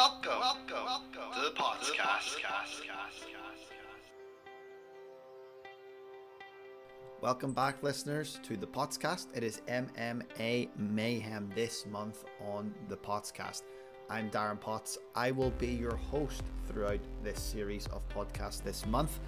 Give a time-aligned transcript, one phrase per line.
[0.00, 2.38] welcome, welcome, welcome to the podcast.
[7.20, 9.26] Welcome back, listeners, to the podcast.
[9.34, 13.64] It is MMA Mayhem this month on the podcast.
[14.08, 14.96] I'm Darren Potts.
[15.14, 19.20] I will be your host throughout this series of podcasts this month.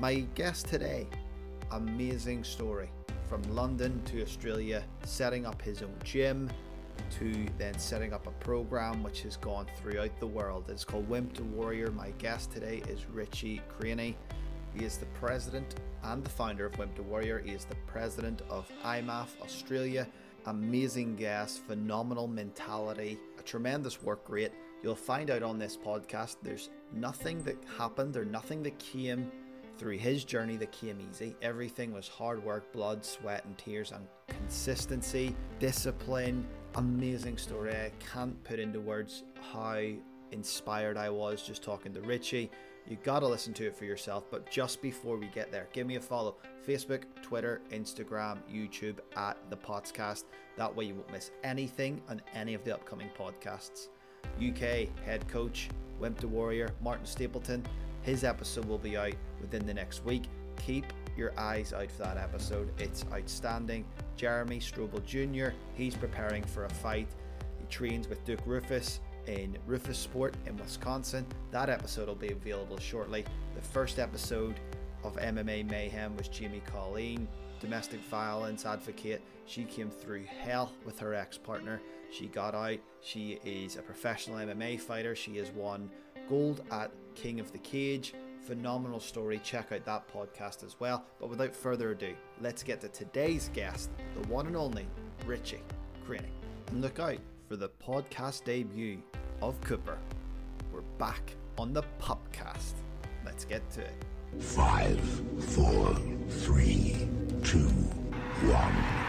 [0.00, 1.06] My guest today,
[1.70, 2.90] amazing story
[3.28, 6.50] from London to Australia, setting up his own gym,
[7.18, 10.64] to then setting up a program which has gone throughout the world.
[10.68, 11.90] It's called Wimp to Warrior.
[11.90, 14.16] My guest today is Richie Cranny.
[14.74, 17.38] He is the president and the founder of Wimp to Warrior.
[17.38, 20.06] He is the president of IMMAF Australia.
[20.46, 24.52] Amazing guest, phenomenal mentality, a tremendous work rate.
[24.82, 29.30] You'll find out on this podcast there's nothing that happened or nothing that came
[29.78, 31.34] through his journey that came easy.
[31.42, 36.46] Everything was hard work, blood, sweat, and tears, and consistency, discipline,
[36.76, 37.72] amazing story.
[37.72, 39.80] I can't put into words how
[40.30, 42.50] inspired I was just talking to Richie.
[42.86, 44.24] You gotta listen to it for yourself.
[44.30, 49.38] But just before we get there, give me a follow Facebook, Twitter, Instagram, YouTube at
[49.50, 50.24] the podcast.
[50.56, 53.88] That way you won't miss anything on any of the upcoming podcasts.
[54.36, 55.68] UK head coach,
[55.98, 57.64] Wimp to Warrior, Martin Stapleton.
[58.02, 60.24] His episode will be out within the next week.
[60.64, 62.70] Keep your eyes out for that episode.
[62.78, 63.84] It's outstanding.
[64.16, 67.08] Jeremy Strobel Jr., he's preparing for a fight.
[67.58, 71.26] He trains with Duke Roufus in Roufusport in Wisconsin.
[71.50, 73.24] That episode will be available shortly.
[73.54, 74.58] The first episode
[75.04, 77.28] of MMA Mayhem was Jamie Colleen,
[77.60, 79.22] domestic violence advocate.
[79.46, 81.80] She came through hell with her ex partner.
[82.10, 82.78] She got out.
[83.02, 85.14] She is a professional MMA fighter.
[85.14, 85.90] She has won
[86.28, 88.14] gold at King of the Cage
[88.46, 89.40] phenomenal story.
[89.42, 91.04] Check out that podcast as well.
[91.18, 94.86] But without further ado, let's get to today's guest, the one and only
[95.26, 95.62] Richie
[96.06, 96.30] Cranny.
[96.68, 99.02] And look out for the podcast debut
[99.42, 99.98] of Cooper.
[100.72, 102.74] We're back on the Pupcast.
[103.24, 104.04] Let's get to it.
[104.38, 105.00] Five,
[105.40, 105.96] four,
[106.28, 107.08] three,
[107.42, 107.68] two,
[108.48, 109.05] one.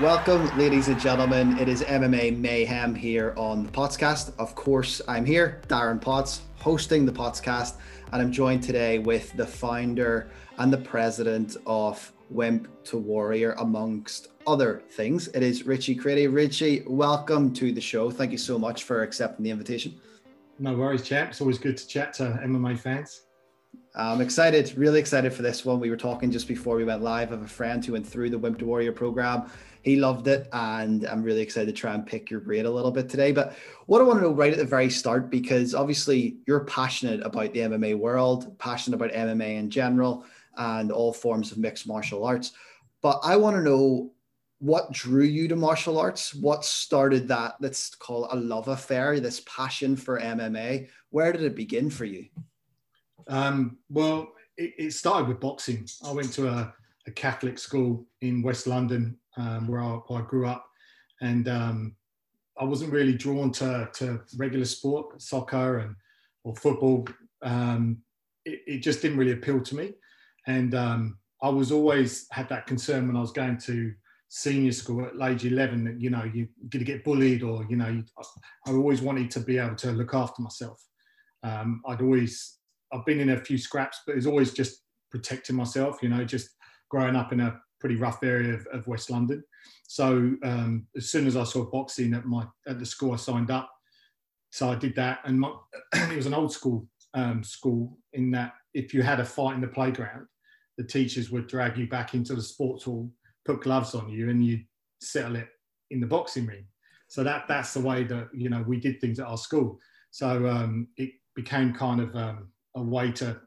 [0.00, 1.58] Welcome, ladies and gentlemen.
[1.58, 4.32] It is MMA Mayhem here on the Pottscast.
[4.38, 7.74] Of course, I'm here, Darren Potts, hosting the Pottscast,
[8.10, 14.28] and I'm joined today with the founder and the president of Wimp to Warrior, amongst
[14.46, 15.28] other things.
[15.28, 16.26] It is Richie Cranny.
[16.26, 18.10] Richie, welcome to the show.
[18.10, 20.00] Thank you so much for accepting the invitation.
[20.58, 21.30] No worries, champ.
[21.30, 23.22] It's always good to chat to MMA fans.
[23.94, 25.78] I'm excited, really excited for this one.
[25.78, 27.30] We were talking just before we went live.
[27.30, 29.50] of a friend who went through the Wimp to Warrior program
[29.82, 32.92] he loved it, and I'm really excited to try and pick your brain a little
[32.92, 33.32] bit today.
[33.32, 33.56] But
[33.86, 37.52] what I want to know right at the very start, because obviously you're passionate about
[37.52, 40.24] the MMA world, passionate about MMA in general,
[40.56, 42.52] and all forms of mixed martial arts.
[43.02, 44.12] But I want to know
[44.60, 46.32] what drew you to martial arts?
[46.32, 47.56] What started that?
[47.58, 50.88] Let's call it a love affair, this passion for MMA.
[51.10, 52.26] Where did it begin for you?
[53.26, 55.88] Um, well, it, it, started with boxing.
[56.06, 56.72] I went to a,
[57.08, 60.64] a Catholic school in West London um, where, I, I, grew up,
[61.20, 61.96] and um,
[62.58, 65.96] I wasn't really drawn to, to regular sport, soccer and
[66.44, 67.06] or football.
[67.42, 67.98] Um,
[68.44, 69.94] it, it, just didn't really appeal to me,
[70.46, 73.92] and um, I was always had that concern when I was going to
[74.34, 77.76] senior school at age 11 that you know you're going to get bullied or you
[77.76, 78.02] know you,
[78.66, 80.82] I always wanted to be able to look after myself.
[81.42, 82.58] Um, I'd always
[82.92, 86.02] I've been in a few scraps, but it's always just protecting myself.
[86.02, 86.50] You know, just
[86.90, 89.42] growing up in a pretty rough area of, of West London.
[89.88, 93.50] So um, as soon as I saw boxing at my at the school, I signed
[93.50, 93.68] up.
[94.50, 95.52] So I did that, and my,
[95.94, 99.60] it was an old school um, school in that if you had a fight in
[99.60, 100.26] the playground,
[100.78, 103.10] the teachers would drag you back into the sports hall,
[103.44, 104.60] put gloves on you, and you
[105.00, 105.48] settle it
[105.90, 106.64] in the boxing ring.
[107.08, 109.80] So that that's the way that you know we did things at our school.
[110.12, 113.40] So um, it became kind of um, a way to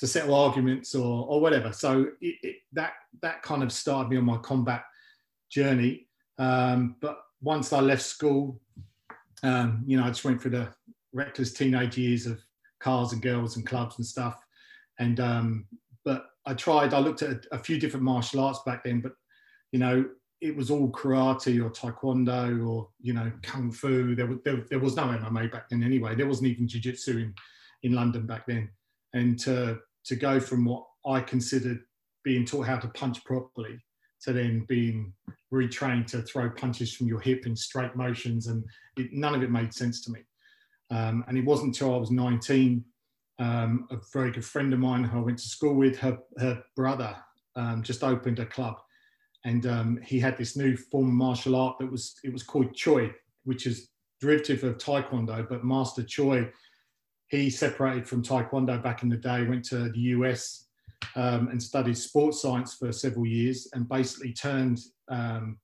[0.00, 1.72] to settle arguments or, or whatever.
[1.72, 4.82] So it, it, that that kind of started me on my combat
[5.50, 6.08] journey.
[6.38, 8.60] Um, but once I left school,
[9.42, 10.68] um, you know, I just went through the
[11.12, 12.40] reckless teenage years of
[12.80, 14.40] cars and girls and clubs and stuff.
[14.98, 15.66] And um,
[16.04, 16.94] but I tried.
[16.94, 19.12] I looked at a, a few different martial arts back then, but
[19.72, 20.06] you know,
[20.40, 24.14] it was all karate or taekwondo or you know kung fu.
[24.14, 26.14] There was there, there was no MMA back then anyway.
[26.14, 27.34] There wasn't even jiu-jitsu in
[27.82, 28.70] in London back then.
[29.12, 31.80] And to to go from what I considered
[32.24, 33.78] being taught how to punch properly
[34.22, 35.12] to then being
[35.52, 38.64] retrained to throw punches from your hip in straight motions, and
[38.96, 40.20] it, none of it made sense to me.
[40.90, 42.84] Um, and it wasn't until I was 19,
[43.38, 46.62] um, a very good friend of mine who I went to school with, her, her
[46.76, 47.16] brother
[47.56, 48.76] um, just opened a club,
[49.44, 52.74] and um, he had this new form of martial art that was it was called
[52.74, 53.10] Choi,
[53.44, 53.88] which is
[54.20, 56.50] derivative of Taekwondo, but Master Choi,
[57.30, 60.66] he separated from Taekwondo back in the day, went to the US
[61.14, 65.58] um, and studied sports science for several years and basically turned um,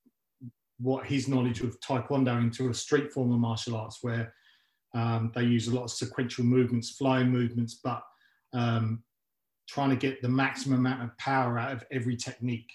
[0.79, 4.33] what his knowledge of Taekwondo into a street form of martial arts where
[4.95, 8.01] um, they use a lot of sequential movements, flying movements, but
[8.53, 9.03] um,
[9.67, 12.71] trying to get the maximum amount of power out of every technique.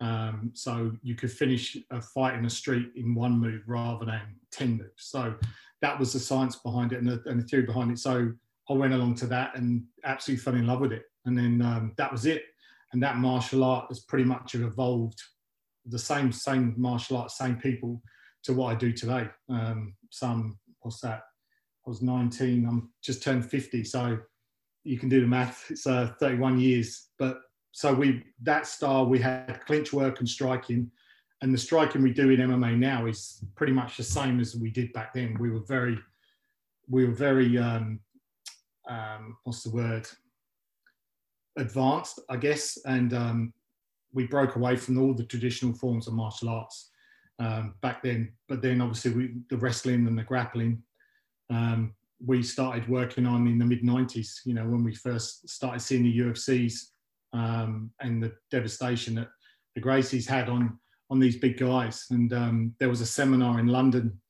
[0.00, 4.36] Um, so you could finish a fight in the street in one move rather than
[4.52, 4.92] 10 moves.
[4.98, 5.34] So
[5.84, 7.98] that was the science behind it and the, and the theory behind it.
[7.98, 8.32] So
[8.70, 11.02] I went along to that and absolutely fell in love with it.
[11.26, 12.44] And then um, that was it.
[12.94, 15.20] And that martial art has pretty much evolved
[15.84, 18.00] the same, same martial art, same people
[18.44, 19.28] to what I do today.
[19.50, 21.20] Um, some, what's that?
[21.86, 23.84] I was 19, I'm just turned 50.
[23.84, 24.18] So
[24.84, 25.66] you can do the math.
[25.68, 27.08] It's uh, 31 years.
[27.18, 27.40] But
[27.72, 30.90] so we that style we had clinch work and striking,
[31.44, 34.70] and the striking we do in MMA now is pretty much the same as we
[34.70, 35.36] did back then.
[35.38, 35.98] We were very,
[36.88, 38.00] we were very, um,
[38.88, 40.08] um, what's the word?
[41.58, 43.52] Advanced, I guess, and um,
[44.14, 46.90] we broke away from all the traditional forms of martial arts
[47.38, 48.32] um, back then.
[48.48, 50.82] But then obviously we, the wrestling and the grappling
[51.50, 51.92] um,
[52.24, 56.04] we started working on in the mid 90s, you know, when we first started seeing
[56.04, 56.84] the UFCs
[57.34, 59.28] um, and the devastation that
[59.74, 60.78] the Gracies had on,
[61.14, 62.06] on these big guys.
[62.10, 64.20] And um, there was a seminar in London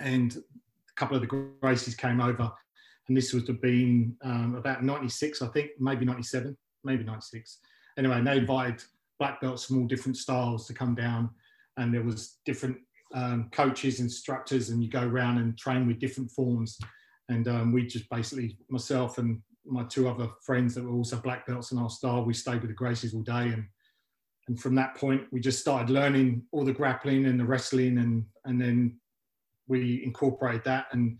[0.00, 2.48] and a couple of the Gracies came over
[3.08, 7.58] and this would have been um, about 96, I think, maybe 97, maybe 96.
[7.98, 8.82] Anyway, they invited
[9.18, 11.28] black belts from all different styles to come down
[11.76, 12.76] and there was different
[13.12, 16.78] um, coaches, instructors, and you go around and train with different forms.
[17.28, 21.48] And um, we just basically, myself and my two other friends that were also black
[21.48, 23.52] belts in our style, we stayed with the Gracies all day.
[23.52, 23.66] And,
[24.48, 27.98] and from that point, we just started learning all the grappling and the wrestling.
[27.98, 28.98] And, and then
[29.66, 30.86] we incorporated that.
[30.92, 31.18] And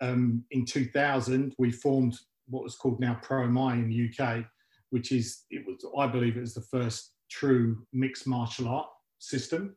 [0.00, 2.16] um, in 2000, we formed
[2.48, 4.44] what was called now Pro Muay in the UK,
[4.90, 8.88] which is, it was, I believe it was the first true mixed martial art
[9.18, 9.76] system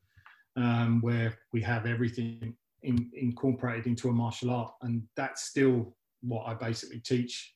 [0.56, 4.72] um, where we have everything in, incorporated into a martial art.
[4.84, 7.54] And that's still what I basically teach.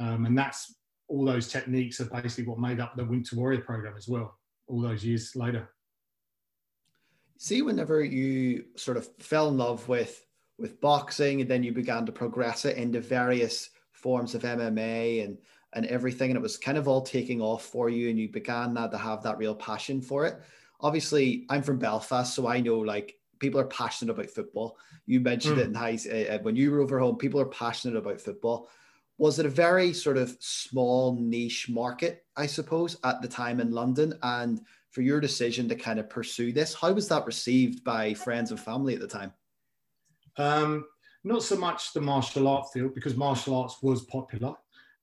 [0.00, 0.74] Um, and that's
[1.08, 4.38] all those techniques are basically what made up the Wimp to Warrior program as well,
[4.72, 5.68] all those years later.
[7.36, 10.24] See, whenever you sort of fell in love with
[10.58, 15.38] with boxing and then you began to progress it into various forms of MMA and
[15.74, 18.74] and everything, and it was kind of all taking off for you, and you began
[18.74, 20.40] that to have that real passion for it
[20.82, 24.76] obviously I'm from Belfast, so I know like people are passionate about football.
[25.06, 25.60] You mentioned mm.
[25.60, 25.98] it in high
[26.34, 27.16] uh, when you were over home.
[27.16, 28.68] People are passionate about football.
[29.18, 33.70] Was it a very sort of small niche market, I suppose, at the time in
[33.70, 34.14] London?
[34.22, 34.60] And
[34.90, 38.60] for your decision to kind of pursue this, how was that received by friends and
[38.60, 39.32] family at the time?
[40.36, 40.86] Um,
[41.24, 44.54] not so much the martial art field because martial arts was popular,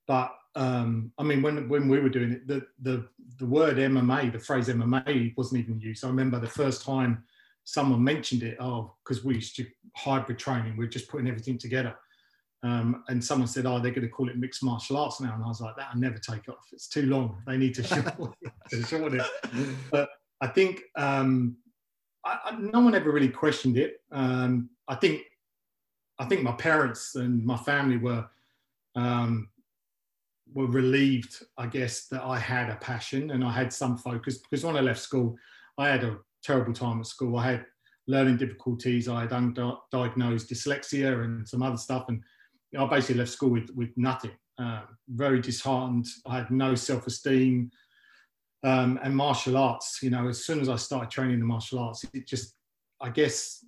[0.07, 3.07] but um, I mean, when when we were doing it, the the
[3.37, 6.03] the word MMA, the phrase MMA, wasn't even used.
[6.03, 7.23] I remember the first time
[7.63, 8.57] someone mentioned it.
[8.59, 10.75] Oh, because we used to hybrid training.
[10.75, 11.95] We're just putting everything together.
[12.61, 15.43] Um, and someone said, "Oh, they're going to call it mixed martial arts now," and
[15.43, 16.67] I was like, "That I never take off.
[16.73, 17.41] It's too long.
[17.47, 20.09] They need to shorten, it." But
[20.41, 21.55] I think um,
[22.25, 24.01] I, I, no one ever really questioned it.
[24.11, 25.21] Um, I think
[26.19, 28.27] I think my parents and my family were
[28.95, 29.49] um,
[30.53, 34.65] were relieved, I guess, that I had a passion and I had some focus because
[34.65, 35.37] when I left school,
[35.77, 37.37] I had a terrible time at school.
[37.37, 37.65] I had
[38.07, 39.07] learning difficulties.
[39.07, 42.05] I had undiagnosed dyslexia and some other stuff.
[42.09, 42.21] And
[42.77, 46.05] I basically left school with, with nothing, uh, very disheartened.
[46.25, 47.71] I had no self esteem.
[48.61, 52.03] Um, and martial arts, you know, as soon as I started training the martial arts,
[52.13, 52.55] it just,
[52.99, 53.63] I guess,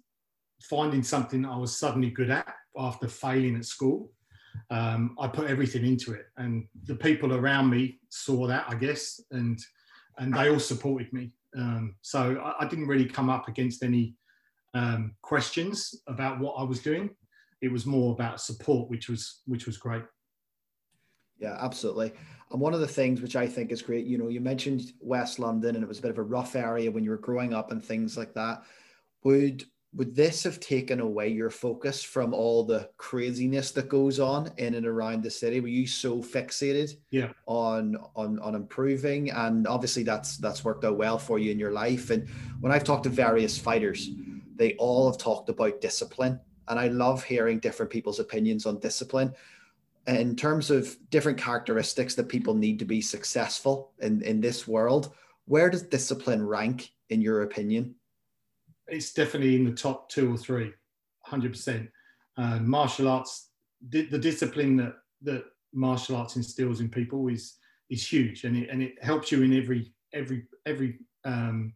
[0.64, 4.12] finding something I was suddenly good at after failing at school
[4.70, 9.20] um, I put everything into it, and the people around me saw that, I guess,
[9.32, 9.60] and
[10.18, 11.32] and they all supported me.
[11.58, 14.16] Um, so I, I, didn't really come up against any
[14.74, 17.10] um, questions about what I was doing.
[17.62, 20.04] It was more about support, which was which was great.
[21.38, 22.14] Yeah, absolutely.
[22.52, 25.40] And one of the things which I think is great, you know, you mentioned West
[25.40, 27.72] London, and it was a bit of a rough area when you were growing up
[27.72, 28.64] and things like that.
[29.24, 34.50] Would would this have taken away your focus from all the craziness that goes on
[34.58, 39.68] in and around the city were you so fixated yeah on on on improving and
[39.68, 42.28] obviously that's that's worked out well for you in your life and
[42.62, 44.10] when i've talked to various fighters
[44.56, 46.40] they all have talked about discipline
[46.72, 49.34] and i love hearing different people's opinions on discipline
[50.08, 55.14] in terms of different characteristics that people need to be successful in in this world
[55.46, 57.94] where does discipline rank in your opinion
[58.92, 60.74] it's definitely in the top two or three,
[61.22, 61.90] hundred percent.
[62.38, 63.50] Uh, martial arts,
[63.90, 67.58] the, the discipline that that martial arts instills in people is
[67.90, 71.74] is huge, and it and it helps you in every every every um,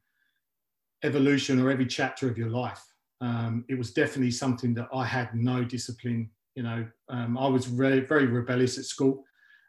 [1.04, 2.84] evolution or every chapter of your life.
[3.22, 6.30] Um, it was definitely something that I had no discipline.
[6.56, 9.24] You know, um, I was very, very rebellious at school.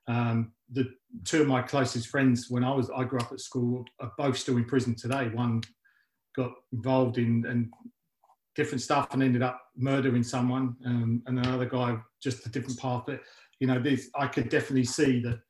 [0.08, 0.88] Um, the
[1.24, 4.36] two of my closest friends when I was I grew up at school are both
[4.36, 5.28] still in prison today.
[5.28, 5.62] One
[6.36, 7.72] got involved in and
[8.54, 13.04] different stuff and ended up murdering someone, um, and another guy just a different path.
[13.06, 13.20] But
[13.60, 15.40] you know, this I could definitely see that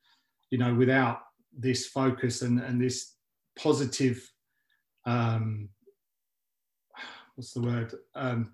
[0.51, 1.21] you know without
[1.57, 3.15] this focus and and this
[3.57, 4.21] positive
[5.05, 5.69] um,
[7.37, 7.93] what's the word?
[8.15, 8.51] Um,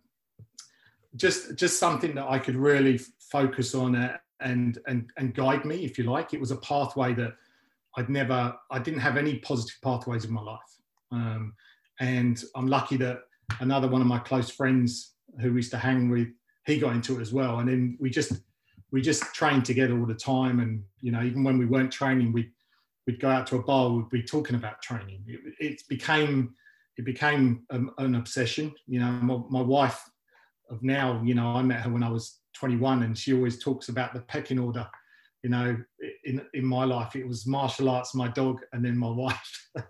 [1.15, 2.99] just just something that I could really
[3.31, 3.95] focus on
[4.41, 6.33] and and and guide me if you like.
[6.33, 7.33] It was a pathway that
[7.97, 10.59] I'd never I didn't have any positive pathways in my life.
[11.11, 11.53] Um,
[11.99, 13.21] and I'm lucky that
[13.61, 16.27] another one of my close friends who we used to hang with
[16.65, 17.59] he got into it as well.
[17.59, 18.33] And then we just
[18.91, 20.59] we just trained together all the time.
[20.59, 22.51] And you know even when we weren't training we
[23.07, 25.23] we'd go out to a bar we'd be talking about training.
[25.27, 26.55] It, it became
[26.97, 30.03] it became um, an obsession you know my, my wife
[30.69, 33.89] of now you know i met her when i was 21 and she always talks
[33.89, 34.88] about the pecking order
[35.43, 35.77] you know
[36.23, 37.15] in in my life.
[37.15, 39.69] It was martial arts my dog and then my wife.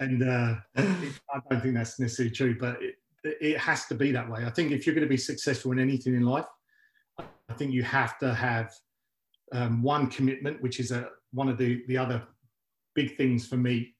[0.00, 4.10] And uh, it, i don't think that's necessarily true but it, it has to be
[4.10, 4.44] that way.
[4.44, 6.46] I think if you're going to be successful in anything in life
[7.20, 8.72] i think you have to have
[9.52, 12.22] um, one commitment which is a one of the the other
[12.94, 13.93] big things for me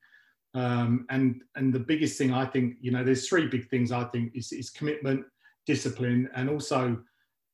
[0.54, 4.04] um, and and the biggest thing i think you know there's three big things i
[4.04, 5.24] think is, is commitment
[5.66, 6.98] discipline and also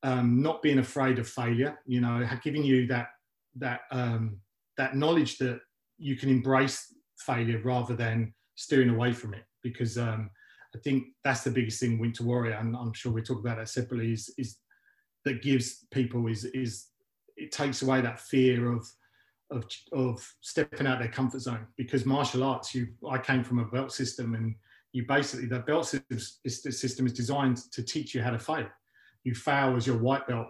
[0.03, 3.07] um, not being afraid of failure you know giving you that
[3.55, 4.37] that um,
[4.77, 5.59] that knowledge that
[5.97, 9.43] you can embrace failure rather than steering away from it.
[9.61, 10.29] Because um,
[10.75, 13.57] i think that's the biggest thing wimp to warrior and i'm sure we talk about
[13.57, 14.57] that separately is, is
[15.25, 16.87] that gives people is is
[17.35, 18.87] it takes away that fear of
[19.51, 23.65] of, of stepping out their comfort zone because martial arts you i came from a
[23.65, 24.55] belt system and
[24.93, 26.39] you basically the belt system is,
[26.79, 28.67] system is designed to teach you how to fail
[29.23, 30.47] you fail as your white belt.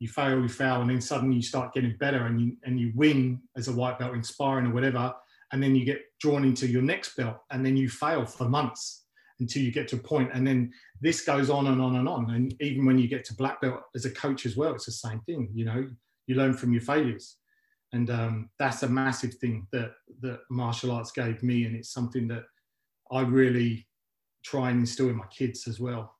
[0.00, 2.92] You fail you fail and then suddenly you start getting better and you and you
[2.94, 5.14] win as a white belt inspiring or whatever
[5.52, 9.04] and then you get drawn into your next belt and then you fail for months
[9.40, 12.30] until you get to a point and then this goes on and on and on.
[12.30, 14.92] And even when you get to black belt as a coach as well it's the
[14.92, 15.88] same thing you know?
[16.26, 17.36] You learn from your failures
[17.94, 22.26] and um, that's a massive thing that that martial arts gave me and it's something
[22.28, 22.44] that
[23.12, 23.86] i really
[24.42, 26.14] try and instill in my kids as well.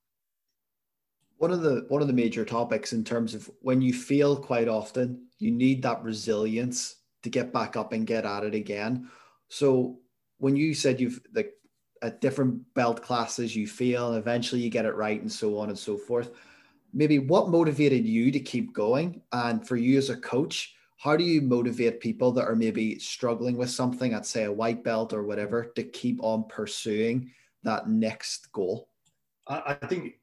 [1.37, 4.69] One of the one of the major topics in terms of when you fail quite
[4.69, 9.11] often you need that resilience to get back up and get at it again.
[9.49, 9.99] So
[10.39, 11.53] when you said you've like
[12.03, 15.69] at different belt classes you fail and eventually you get it right and so on
[15.69, 16.31] and so forth
[16.93, 19.21] maybe what motivated you to keep going?
[19.33, 23.59] And for you as a coach how do you motivate people that are maybe struggling
[23.59, 27.31] with something at say a white belt or whatever to keep on pursuing
[27.63, 28.89] that next goal?
[29.47, 30.15] I, I think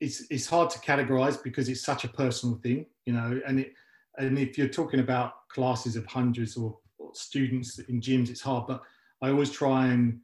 [0.00, 3.72] it's it's hard to categorize because it's such a personal thing you know and it
[4.18, 8.66] and if you're talking about classes of hundreds or, or students in gyms it's hard
[8.66, 8.82] but
[9.22, 10.18] i always try and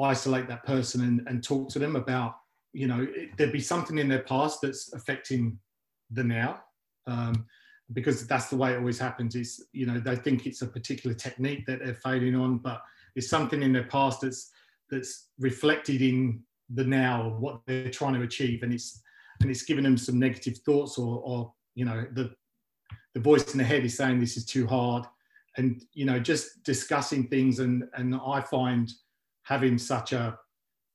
[0.00, 2.36] isolate that person and, and talk to them about
[2.72, 5.58] you know it, there'd be something in their past that's affecting
[6.10, 6.62] the now.
[7.06, 7.46] Um,
[7.92, 9.34] because that's the way it always happens.
[9.34, 12.82] Is you know they think it's a particular technique that they're failing on but
[13.16, 14.50] it's something in their past that's
[14.90, 16.42] that's reflected in
[16.74, 18.62] the now what they're trying to achieve.
[18.62, 19.02] And it's
[19.40, 22.32] and it's giving them some negative thoughts or or you know the
[23.14, 25.04] the voice in the head is saying this is too hard.
[25.56, 28.92] And you know just discussing things and and i find
[29.42, 30.38] having such a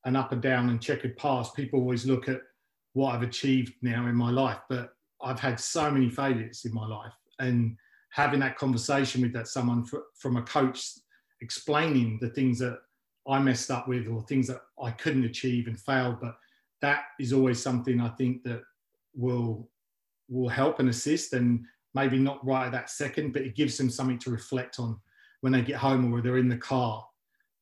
[0.05, 2.39] an up and down and checkered past people always look at
[2.93, 4.59] what i've achieved now in my life.
[4.69, 7.77] But I've had so many failures in my life, and
[8.12, 10.91] having that conversation with that someone for, from a coach
[11.41, 12.79] explaining the things that
[13.27, 16.38] I messed up with or things that I couldn't achieve and failed, but
[16.81, 18.62] that is always something I think that
[19.13, 19.69] will
[20.27, 23.89] will help and assist and maybe not right at that second, but it gives them
[23.89, 25.00] something to reflect on
[25.41, 27.05] when they get home or they're in the car.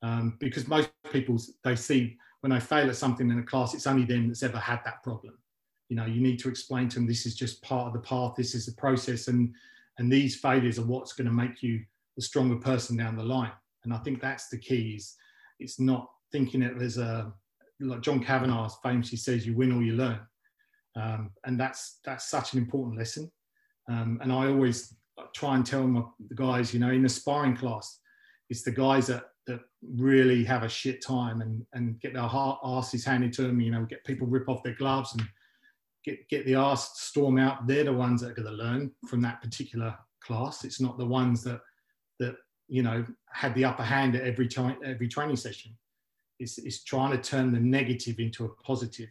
[0.01, 3.87] Um, because most people they see when they fail at something in a class, it's
[3.87, 5.33] only them that's ever had that problem
[5.89, 8.33] you know you need to explain to them this is just part of the path
[8.35, 9.53] this is the process and
[9.99, 11.81] and these failures are what's going to make you
[12.17, 13.51] a stronger person down the line
[13.83, 15.15] and i think that's the key is
[15.59, 17.31] it's not thinking it as a
[17.79, 20.19] like john kavanagh famously says you win or you learn
[20.95, 23.31] um, and that's that's such an important lesson
[23.89, 24.95] um, and i always
[25.35, 27.99] try and tell my, the guys you know in the sparring class
[28.49, 29.59] it's the guys that that
[29.95, 33.59] really have a shit time and and get their heart asses handed to them.
[33.59, 35.23] You know, get people rip off their gloves and
[36.03, 37.67] get get the ass storm out.
[37.67, 40.63] They're the ones that are going to learn from that particular class.
[40.63, 41.61] It's not the ones that
[42.19, 42.35] that
[42.67, 45.75] you know had the upper hand at every time every training session.
[46.39, 49.09] It's, it's trying to turn the negative into a positive,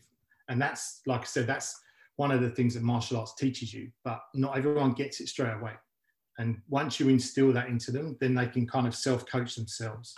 [0.48, 1.80] and that's like I said, that's
[2.16, 3.90] one of the things that martial arts teaches you.
[4.04, 5.72] But not everyone gets it straight away.
[6.38, 10.14] And once you instill that into them, then they can kind of self-coach themselves.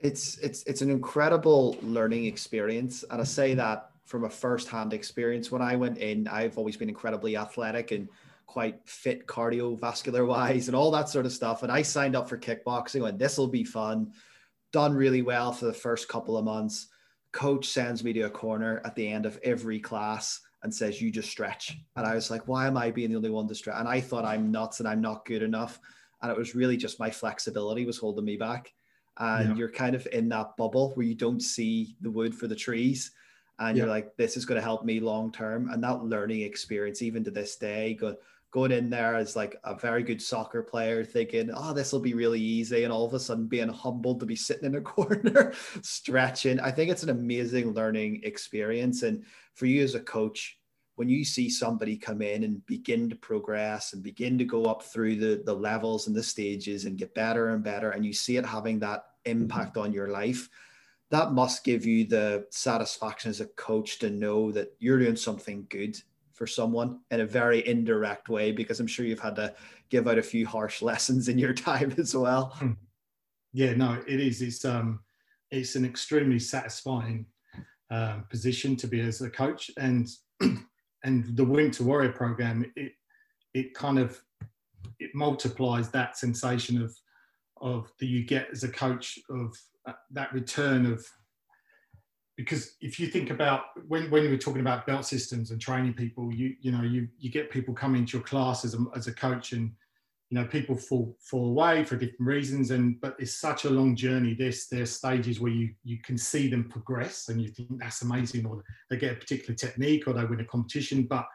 [0.00, 5.50] It's it's it's an incredible learning experience, and I say that from a first-hand experience.
[5.50, 8.08] When I went in, I've always been incredibly athletic and
[8.46, 11.62] quite fit cardiovascular wise and all that sort of stuff.
[11.62, 14.12] And I signed up for kickboxing and this will be fun.
[14.72, 16.88] Done really well for the first couple of months.
[17.32, 21.10] Coach sends me to a corner at the end of every class and says, You
[21.10, 21.78] just stretch.
[21.96, 23.78] And I was like, Why am I being the only one to stretch?
[23.78, 25.80] And I thought I'm nuts and I'm not good enough.
[26.20, 28.72] And it was really just my flexibility was holding me back.
[29.18, 29.54] And yeah.
[29.56, 33.12] you're kind of in that bubble where you don't see the wood for the trees.
[33.58, 33.84] And yeah.
[33.84, 35.70] you're like, this is going to help me long term.
[35.70, 38.16] And that learning experience, even to this day, go,
[38.50, 42.14] going in there as like a very good soccer player, thinking, oh, this will be
[42.14, 42.84] really easy.
[42.84, 46.60] And all of a sudden being humbled to be sitting in a corner, stretching.
[46.60, 49.02] I think it's an amazing learning experience.
[49.02, 50.58] And for you as a coach,
[50.96, 54.82] when you see somebody come in and begin to progress and begin to go up
[54.82, 58.36] through the, the levels and the stages and get better and better, and you see
[58.36, 59.42] it having that mm-hmm.
[59.42, 60.50] impact on your life,
[61.12, 65.66] that must give you the satisfaction as a coach to know that you're doing something
[65.68, 66.00] good
[66.32, 69.54] for someone in a very indirect way, because I'm sure you've had to
[69.90, 72.54] give out a few harsh lessons in your time as well.
[72.56, 72.72] Hmm.
[73.52, 74.40] Yeah, no, it is.
[74.40, 75.00] It's um,
[75.50, 77.26] it's an extremely satisfying
[77.90, 80.08] um, position to be as a coach, and
[81.04, 82.92] and the Wimp to Warrior program, it
[83.52, 84.18] it kind of
[84.98, 86.96] it multiplies that sensation of
[87.60, 89.54] of that you get as a coach of
[90.10, 91.04] that return of
[92.36, 95.92] because if you think about when, when we are talking about belt systems and training
[95.92, 99.06] people you you know you you get people coming to your class as a, as
[99.06, 99.72] a coach and
[100.32, 103.94] you know people fall fall away for different reasons and but it's such a long
[103.94, 104.32] journey.
[104.32, 108.46] There's there's stages where you you can see them progress and you think that's amazing
[108.46, 111.02] or they get a particular technique or they win a competition.
[111.02, 111.26] But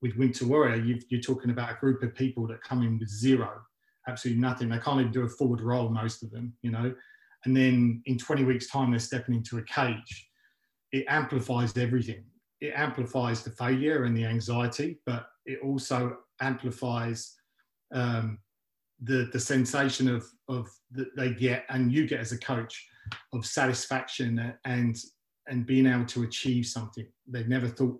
[0.00, 2.98] with Wimp to Warrior you are talking about a group of people that come in
[2.98, 3.60] with zero
[4.08, 4.70] absolutely nothing.
[4.70, 6.94] They can't even do a forward roll most of them you know
[7.44, 10.28] and then in 20 weeks time they're stepping into a cage.
[10.92, 12.24] It amplifies everything.
[12.60, 17.34] It amplifies the failure and the anxiety but it also amplifies
[17.92, 18.38] um,
[19.02, 22.86] the the sensation of of that they get and you get as a coach
[23.32, 24.96] of satisfaction and
[25.48, 27.98] and being able to achieve something they never thought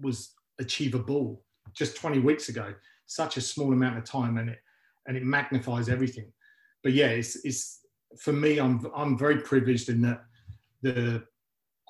[0.00, 1.42] was achievable
[1.74, 2.74] just 20 weeks ago.
[3.06, 4.58] Such a small amount of time and it
[5.06, 6.32] and it magnifies everything.
[6.82, 7.80] But yeah it's it's
[8.18, 10.24] for me i'm i'm very privileged in that
[10.82, 11.22] the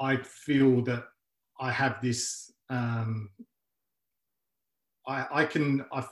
[0.01, 1.05] i feel that
[1.61, 3.31] i have this um
[5.07, 6.05] i i can i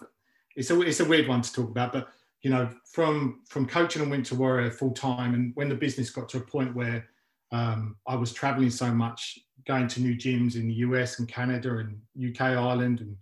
[0.59, 2.09] it's a it's a weird one to talk about, but
[2.43, 6.11] you know, from from coaching and Wimp to Warrior full time, and when the business
[6.11, 7.09] got to a point where
[7.53, 11.79] um, I was traveling so much, going to new gyms in the US and Canada
[11.79, 13.17] and UK, Ireland, and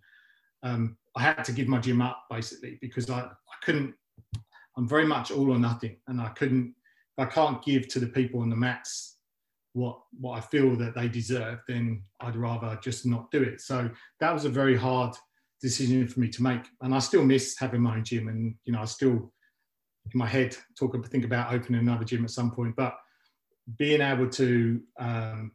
[0.63, 3.95] um, I had to give my gym up basically because I, I couldn't.
[4.77, 6.75] I'm very much all or nothing, and I couldn't.
[7.19, 9.17] I can't give to the people on the mats
[9.73, 11.61] what what I feel that they deserve.
[11.69, 13.61] Then I'd rather just not do it.
[13.61, 15.15] So that was a very hard
[15.61, 16.63] decision for me to make.
[16.81, 19.33] And I still miss having my own gym, and you know, I still
[20.13, 22.77] in my head talk think about opening another gym at some point.
[22.77, 22.97] But
[23.79, 25.53] being able to um,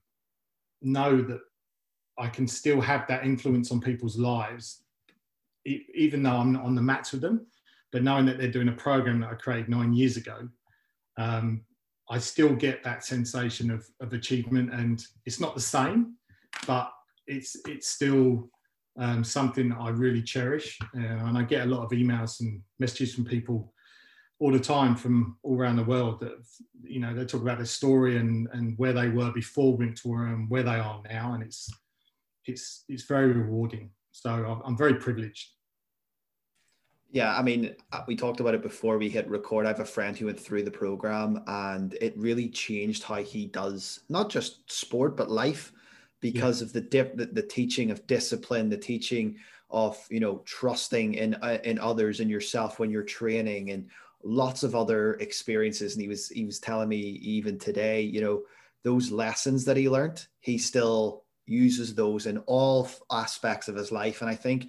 [0.81, 1.39] know that
[2.17, 4.83] I can still have that influence on people's lives,
[5.65, 7.47] even though I'm not on the mats with them,
[7.91, 10.47] but knowing that they're doing a program that I created nine years ago,
[11.17, 11.65] um,
[12.09, 14.73] I still get that sensation of, of achievement.
[14.73, 16.15] And it's not the same,
[16.67, 16.91] but
[17.27, 18.49] it's it's still
[18.99, 20.77] um, something that I really cherish.
[20.95, 23.73] Uh, and I get a lot of emails and messages from people
[24.39, 26.33] all the time from all around the world that,
[26.83, 30.13] you know, they talk about their story and, and where they were before Wimp to
[30.13, 31.33] and where they are now.
[31.33, 31.69] And it's,
[32.47, 33.91] it's, it's very rewarding.
[34.11, 35.51] So I'm very privileged.
[37.13, 39.65] Yeah, I mean, uh, we talked about it before we hit record.
[39.65, 43.47] I have a friend who went through the program and it really changed how he
[43.47, 45.73] does not just sport, but life
[46.21, 46.67] because yeah.
[46.67, 49.35] of the, dip, the the teaching of discipline, the teaching
[49.69, 53.89] of you know trusting in uh, in others and yourself when you're training, and
[54.23, 55.93] lots of other experiences.
[55.93, 58.43] And he was he was telling me even today, you know,
[58.83, 64.21] those lessons that he learned, he still uses those in all aspects of his life.
[64.21, 64.67] And I think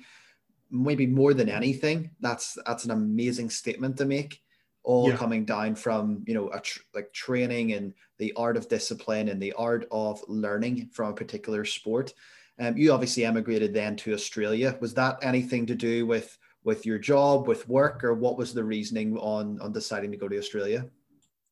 [0.73, 4.41] maybe more than anything, that's that's an amazing statement to make
[4.85, 5.17] all Yeah.
[5.17, 9.41] coming down from you know a tr- like training and the art of discipline and
[9.41, 12.15] the art of learning from a particular sport.
[12.59, 14.77] Um, you obviously emigrated then to Australia.
[14.81, 18.65] Was that anything to do with with your job, with work, or what was the
[18.65, 20.89] reasoning on on deciding to go to Australia?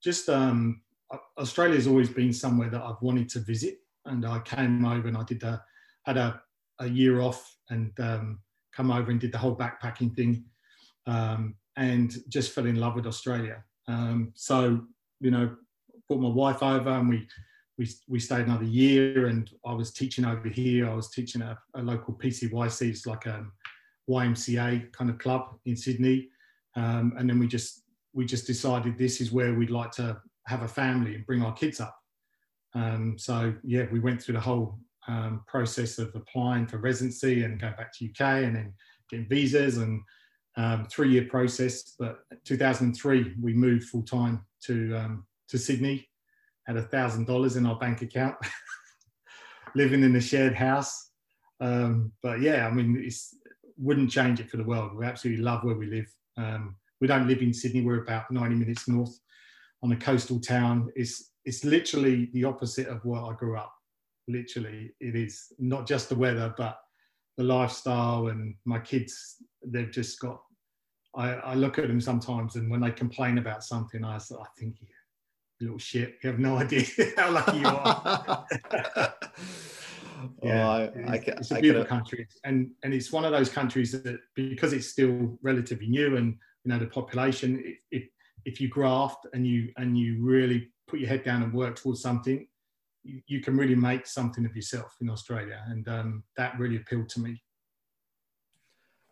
[0.03, 0.81] just um,
[1.37, 5.25] Australia's always been somewhere that I've wanted to visit, and I came over and I
[5.25, 5.63] did a
[6.05, 6.41] had a,
[6.79, 8.39] a year off and um,
[8.75, 10.45] come over and did the whole backpacking thing,
[11.07, 13.63] um, and just fell in love with Australia.
[13.89, 14.83] Um, so
[15.21, 15.57] you know,
[16.09, 17.27] brought my wife over and we.
[17.79, 20.87] We, we stayed another year and I was teaching over here.
[20.87, 23.47] I was teaching at a, local PCYC, it's like a
[24.07, 26.29] YMCA kind of club in Sydney.
[26.77, 30.63] Um, and then we just we just decided this is where we'd like to have
[30.63, 31.97] a family and bring our kids up.
[32.75, 37.61] Um, so yeah, we went through the whole um, process of applying for residency and
[37.61, 38.75] going back to UK and then
[39.11, 40.01] getting visas and
[40.57, 41.95] um, three-year process.
[41.99, 46.09] But 2003, we moved full time to um, to Sydney,
[46.67, 48.37] had a thousand dollars in our bank account,
[49.75, 51.11] living in a shared house.
[51.61, 53.35] Um, but yeah, I mean, it's
[53.81, 54.95] wouldn't change it for the world.
[54.95, 56.07] We absolutely love where we live.
[56.37, 57.81] Um, we don't live in Sydney.
[57.81, 59.19] We're about 90 minutes north
[59.83, 60.91] on a coastal town.
[60.95, 63.73] It's, it's literally the opposite of where I grew up.
[64.29, 66.79] Literally, it is not just the weather, but
[67.37, 70.41] the lifestyle and my kids, they've just got,
[71.15, 74.77] I, I look at them sometimes and when they complain about something, I, I think,
[74.81, 74.87] you
[75.61, 76.85] little shit, you have no idea
[77.17, 78.47] how lucky you are.
[80.43, 83.33] yeah, oh, I, it's, I, can, it's a beautiful country, and and it's one of
[83.33, 88.05] those countries that because it's still relatively new, and you know the population, if
[88.45, 92.01] if you graft and you and you really put your head down and work towards
[92.01, 92.47] something,
[93.03, 97.09] you, you can really make something of yourself in Australia, and um, that really appealed
[97.11, 97.43] to me.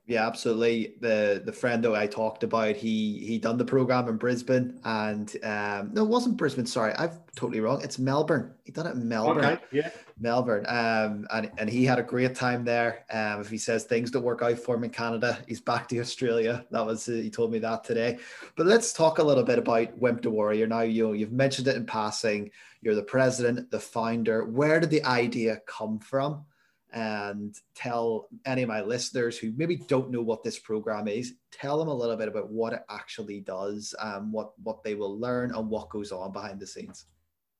[0.09, 0.95] Yeah, absolutely.
[1.03, 5.31] The the friend that I talked about, he he done the program in Brisbane, and
[5.45, 6.65] um, no, it wasn't Brisbane.
[6.65, 7.83] Sorry, I've totally wrong.
[7.83, 8.55] It's Melbourne.
[8.65, 9.45] He done it in Melbourne.
[9.45, 10.65] Okay, yeah, Melbourne.
[10.67, 13.05] Um, and and he had a great time there.
[13.13, 16.01] Um, if he says things don't work out for him in Canada, he's back to
[16.01, 16.65] Australia.
[16.71, 18.17] That was uh, he told me that today.
[18.57, 20.69] But let's talk a little bit about Wimp to Warrior.
[20.69, 22.51] Now you you've mentioned it in passing.
[22.81, 24.45] You're the president, the founder.
[24.45, 26.45] Where did the idea come from?
[26.93, 31.79] and tell any of my listeners who maybe don't know what this program is tell
[31.79, 35.55] them a little bit about what it actually does um, what what they will learn
[35.55, 37.07] and what goes on behind the scenes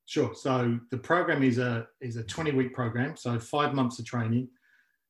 [0.07, 4.05] sure so the program is a is a 20 week program so five months of
[4.05, 4.47] training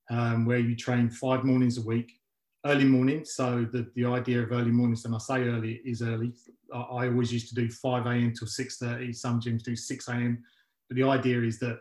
[0.10, 2.12] um, where you train five mornings a week
[2.66, 3.24] early morning.
[3.24, 6.34] so the, the idea of early mornings and i say early is early
[6.74, 10.44] i, always used to do 5 a.m till 6.30 some gyms do 6 a.m
[10.90, 11.80] but the idea is that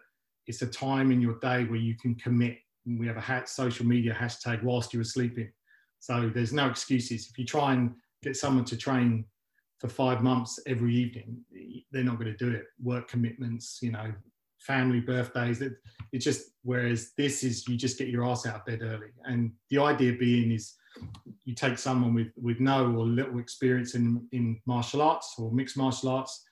[0.48, 2.58] it's a time in your day where you can commit.
[2.86, 5.50] And we have a hat, social media hashtag whilst you were sleeping.
[6.00, 7.28] So there's no excuses.
[7.30, 9.24] If you try and get someone to train
[9.78, 11.38] for five months every evening,
[11.92, 12.64] they're not going to do it.
[12.82, 14.12] Work commitments, you know,
[14.58, 15.60] family birthdays.
[15.60, 15.74] It,
[16.12, 19.08] it's just, whereas this is, you just get your ass out of bed early.
[19.24, 20.74] And the idea being is
[21.44, 25.76] you take someone with, with no or little experience in, in martial arts or mixed
[25.76, 26.44] martial arts,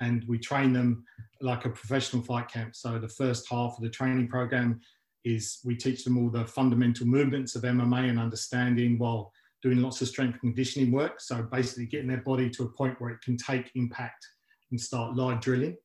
[0.00, 1.04] and we train them
[1.40, 2.74] like a professional fight camp.
[2.74, 4.80] So the first half of the training program
[5.24, 10.02] is we teach them all the fundamental movements of MMA and understanding while doing lots
[10.02, 11.20] of strength conditioning work.
[11.20, 14.26] So basically getting their body to a point where it can take impact
[14.70, 15.76] and start live drilling.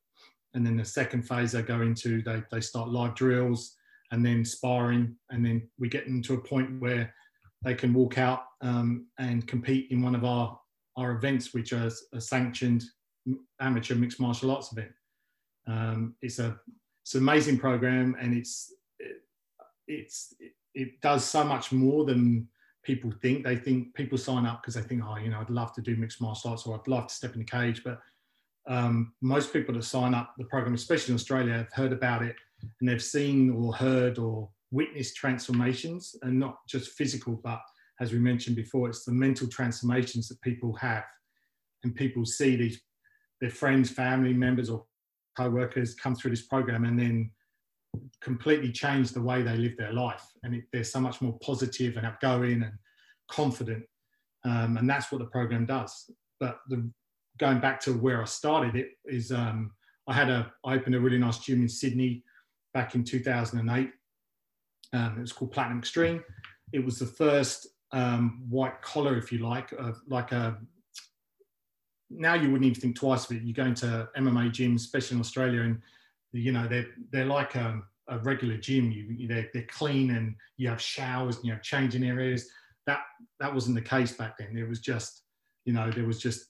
[0.54, 3.76] And then the second phase they go into, they, they start live drills
[4.10, 5.16] and then sparring.
[5.30, 7.14] And then we get them to a point where
[7.62, 10.58] they can walk out um, and compete in one of our,
[10.96, 12.84] our events, which are, are sanctioned
[13.60, 14.92] amateur mixed martial arts event.
[15.66, 16.58] Um, it's a
[17.02, 19.16] it's an amazing program, and it's it,
[19.86, 22.48] it's it, it does so much more than
[22.82, 23.44] people think.
[23.44, 25.96] They think people sign up because they think, oh, you know, I'd love to do
[25.96, 27.82] mixed martial arts or I'd love to step in the cage.
[27.84, 28.00] But
[28.66, 32.36] um, most people that sign up the program, especially in Australia, have heard about it
[32.80, 37.60] and they've seen or heard or witnessed transformations, and not just physical, but
[38.00, 41.04] as we mentioned before, it's the mental transformations that people have,
[41.84, 42.80] and people see these
[43.40, 44.84] their friends, family members, or
[45.36, 47.30] co-workers come through this program and then
[48.20, 50.24] completely change the way they live their life.
[50.42, 52.72] And it, they're so much more positive and outgoing and
[53.30, 53.84] confident.
[54.44, 56.10] Um, and that's what the program does.
[56.38, 56.90] But the,
[57.38, 59.72] going back to where I started it is um,
[60.06, 62.22] I had a I opened a really nice gym in Sydney
[62.74, 63.90] back in 2008.
[64.92, 66.22] Um, it was called Platinum Extreme.
[66.72, 69.72] It was the first um, white collar, if you like,
[70.08, 70.58] like a
[72.10, 73.42] now you wouldn't even think twice of it.
[73.42, 75.80] You go into MMA gyms, especially in Australia, and
[76.32, 78.90] you know they're they're like a, a regular gym.
[78.90, 82.48] You they're, they're clean and you have showers and you have changing areas.
[82.86, 83.00] That
[83.38, 84.56] that wasn't the case back then.
[84.56, 85.22] It was just
[85.64, 86.46] you know there was just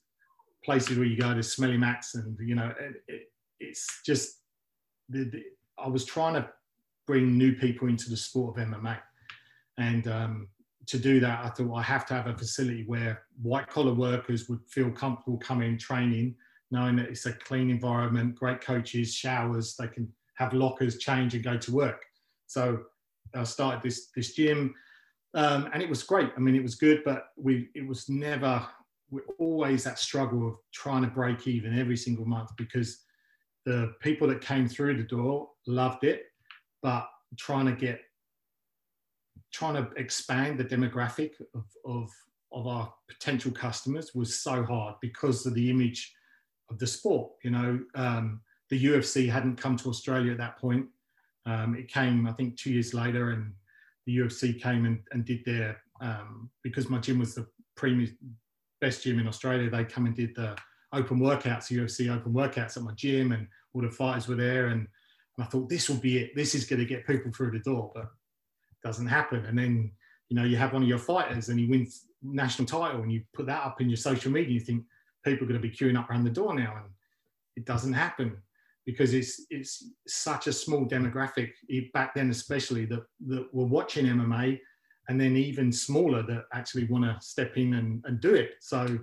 [0.65, 3.21] places where you go to smelly mats, and you know, it, it,
[3.59, 4.39] it's just
[5.09, 5.43] the, the,
[5.77, 6.49] I was trying to
[7.07, 8.99] bring new people into the sport of MMA,
[9.77, 10.47] and um,
[10.87, 14.49] to do that, I thought I have to have a facility where white collar workers
[14.49, 16.35] would feel comfortable coming training,
[16.71, 21.43] knowing that it's a clean environment, great coaches, showers, they can have lockers, change, and
[21.43, 22.01] go to work.
[22.47, 22.79] So
[23.35, 24.73] I started this this gym,
[25.33, 26.31] um, and it was great.
[26.35, 28.65] I mean, it was good, but we it was never
[29.39, 33.03] always that struggle of trying to break even every single month because
[33.65, 36.30] the people that came through the door loved it,
[36.81, 38.01] but trying to get
[39.51, 42.09] trying to expand the demographic of, of,
[42.53, 46.13] of our potential customers was so hard because of the image
[46.69, 47.31] of the sport.
[47.43, 50.85] You know, um, the UFC hadn't come to Australia at that point.
[51.45, 53.51] Um, it came, I think, two years later, and
[54.05, 58.15] the UFC came and, and did their um, because my gym was the premium
[58.79, 59.69] best gym in Australia.
[59.69, 60.55] They come and did the
[60.93, 64.67] open workouts, UFC open workouts at my gym, and all the fighters were there.
[64.67, 64.87] And,
[65.37, 66.35] and I thought this will be it.
[66.35, 69.45] This is going to get people through the door, but it doesn't happen.
[69.45, 69.91] And then
[70.29, 73.23] you know you have one of your fighters and he wins national title, and you
[73.33, 74.53] put that up in your social media.
[74.53, 74.83] You think
[75.25, 76.91] people are going to be queuing up around the door now, and
[77.55, 78.37] it doesn't happen
[78.85, 81.51] because it's it's such a small demographic
[81.93, 84.59] back then, especially that that were watching MMA,
[85.09, 88.51] and then even smaller that actually want to step in and, and do it.
[88.61, 88.99] So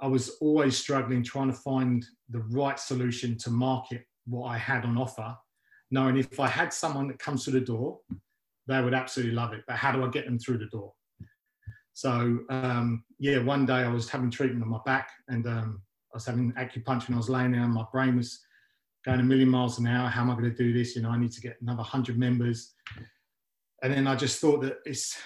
[0.00, 4.84] I was always struggling trying to find the right solution to market what I had
[4.84, 5.36] on offer,
[5.90, 8.00] knowing if I had someone that comes to the door,
[8.66, 9.64] they would absolutely love it.
[9.66, 10.92] But how do I get them through the door?
[11.94, 16.16] So um, yeah, one day I was having treatment on my back and um, I
[16.16, 18.40] was having acupuncture and I was laying there and my brain was
[19.04, 20.08] going a million miles an hour.
[20.08, 20.94] How am I going to do this?
[20.94, 22.74] You know, I need to get another hundred members.
[23.82, 25.16] And then I just thought that it's,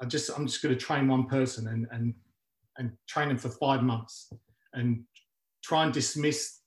[0.00, 2.14] I just, I'm just going to train one person and, and,
[2.78, 4.32] and train them for five months
[4.74, 5.04] and
[5.64, 6.58] try and dismiss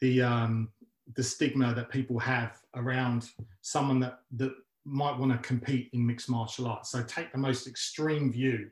[0.00, 0.70] the, um,
[1.14, 3.30] the stigma that people have around
[3.62, 4.52] someone that, that
[4.84, 6.90] might want to compete in mixed martial arts.
[6.90, 8.70] So take the most extreme view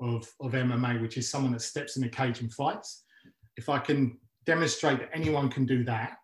[0.00, 3.04] of, of MMA, which is someone that steps in a cage and fights.
[3.56, 6.18] If I can demonstrate that anyone can do that,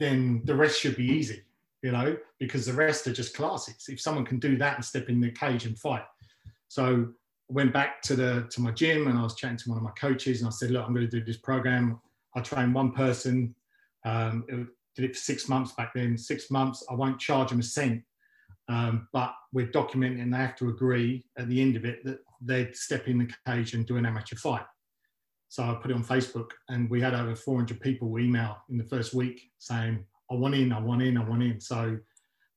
[0.00, 1.42] then the rest should be easy,
[1.82, 3.86] you know, because the rest are just classes.
[3.88, 6.04] If someone can do that and step in the cage and fight.
[6.68, 7.06] So
[7.48, 9.84] I went back to the to my gym and I was chatting to one of
[9.84, 12.00] my coaches and I said, look, I'm going to do this program.
[12.34, 13.54] I train one person.
[14.04, 16.16] Um, it, did it for six months back then.
[16.16, 16.84] Six months.
[16.90, 18.02] I won't charge them a cent,
[18.68, 22.76] um, but we're documenting they have to agree at the end of it that they'd
[22.76, 24.64] step in the cage and do an amateur fight.
[25.48, 28.84] So I put it on Facebook, and we had over 400 people email in the
[28.84, 31.98] first week saying, "I want in, I want in, I want in." So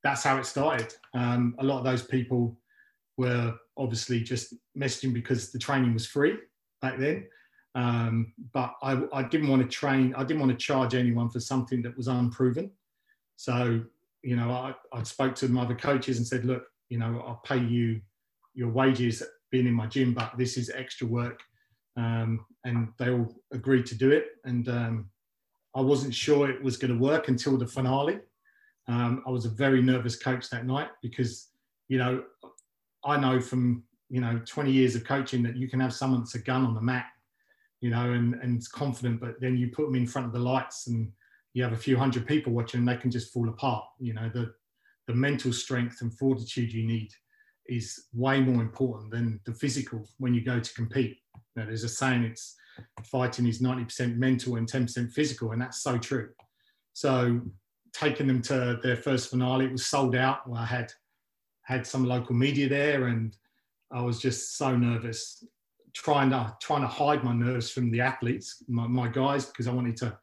[0.03, 0.93] that's how it started.
[1.13, 2.57] Um, a lot of those people
[3.17, 6.37] were obviously just messaging because the training was free
[6.81, 7.27] back then.
[7.77, 10.13] Um, but I, I, didn't want to train.
[10.17, 12.71] I didn't want to charge anyone for something that was unproven.
[13.35, 13.81] So
[14.23, 17.41] you know, I, I spoke to my other coaches and said, "Look, you know, I'll
[17.45, 18.01] pay you
[18.55, 21.39] your wages being in my gym, but this is extra work."
[21.97, 24.27] um, and they all agreed to do it.
[24.45, 25.09] And um,
[25.75, 28.19] I wasn't sure it was going to work until the finale.
[28.87, 31.49] Um, I was a very nervous coach that night because,
[31.89, 32.23] you know,
[33.03, 36.35] I know from you know 20 years of coaching that you can have someone that's
[36.35, 37.07] a gun on the mat,
[37.81, 40.87] you know, and and confident, but then you put them in front of the lights
[40.87, 41.11] and
[41.53, 43.85] you have a few hundred people watching, and they can just fall apart.
[43.99, 44.53] You know, the
[45.07, 47.09] the mental strength and fortitude you need
[47.67, 51.17] is way more important than the physical when you go to compete
[51.55, 52.55] You know, there's a saying it's
[53.03, 56.29] fighting is 90% mental and 10% physical, and that's so true.
[56.93, 57.41] So
[57.93, 60.41] taking them to their first finale, it was sold out.
[60.53, 60.91] I had
[61.63, 63.35] had some local media there, and
[63.91, 65.43] I was just so nervous,
[65.93, 69.73] trying to trying to hide my nerves from the athletes, my, my guys, because I
[69.73, 70.17] wanted to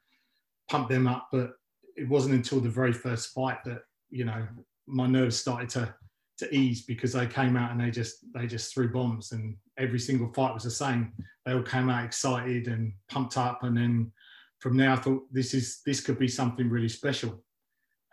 [0.69, 1.29] pump them up.
[1.33, 1.53] But
[1.97, 4.47] it wasn't until the very first fight that you know
[4.87, 5.95] my nerves started to
[6.37, 9.99] to ease because they came out and they just they just threw bombs and every
[9.99, 11.13] single fight was the same.
[11.47, 14.13] They all came out excited and pumped up, and then
[14.61, 17.43] from there I thought this is this could be something really special.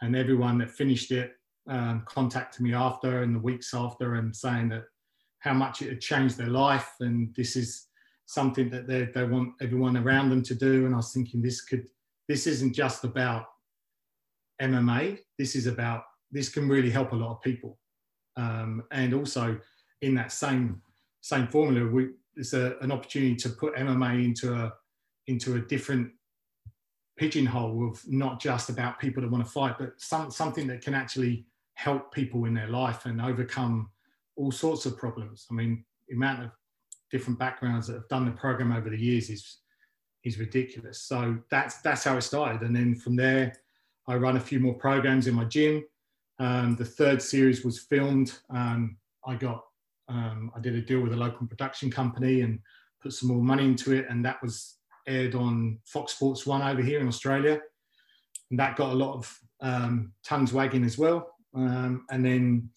[0.01, 1.33] And everyone that finished it
[1.69, 4.85] um, contacted me after and the weeks after and saying that
[5.41, 7.88] how much it had changed their life and this is
[8.32, 10.86] something that they, they want everyone around them to do.
[10.86, 11.88] And I was thinking this could
[12.30, 13.45] this isn't just about
[14.62, 15.19] MMA.
[15.38, 17.77] This is about this can really help a lot of people.
[18.38, 19.60] Um, and also
[20.01, 20.82] in that same
[21.21, 24.71] same formula, we, it's an opportunity to put MMA into a
[25.27, 26.12] into a different
[27.17, 30.93] pigeonhole of not just about people that want to fight, but some, something that can
[30.93, 33.89] actually help people in their life and overcome
[34.35, 35.47] all sorts of problems.
[35.49, 36.51] I mean, the amount of
[37.11, 39.57] different backgrounds that have done the program over the years is
[40.23, 41.01] is ridiculous.
[41.01, 43.53] So that's that's how it started, and then from there,
[44.07, 45.83] I run a few more programs in my gym.
[46.39, 48.33] Um, the third series was filmed.
[48.49, 49.63] Um, I got
[50.07, 52.59] um, I did a deal with a local production company and
[53.01, 56.81] put some more money into it, and that was aired on Fox Sports One over
[56.81, 57.59] here in Australia,
[58.49, 61.35] and that got a lot of um, tongues wagging as well.
[61.53, 62.69] Um, and then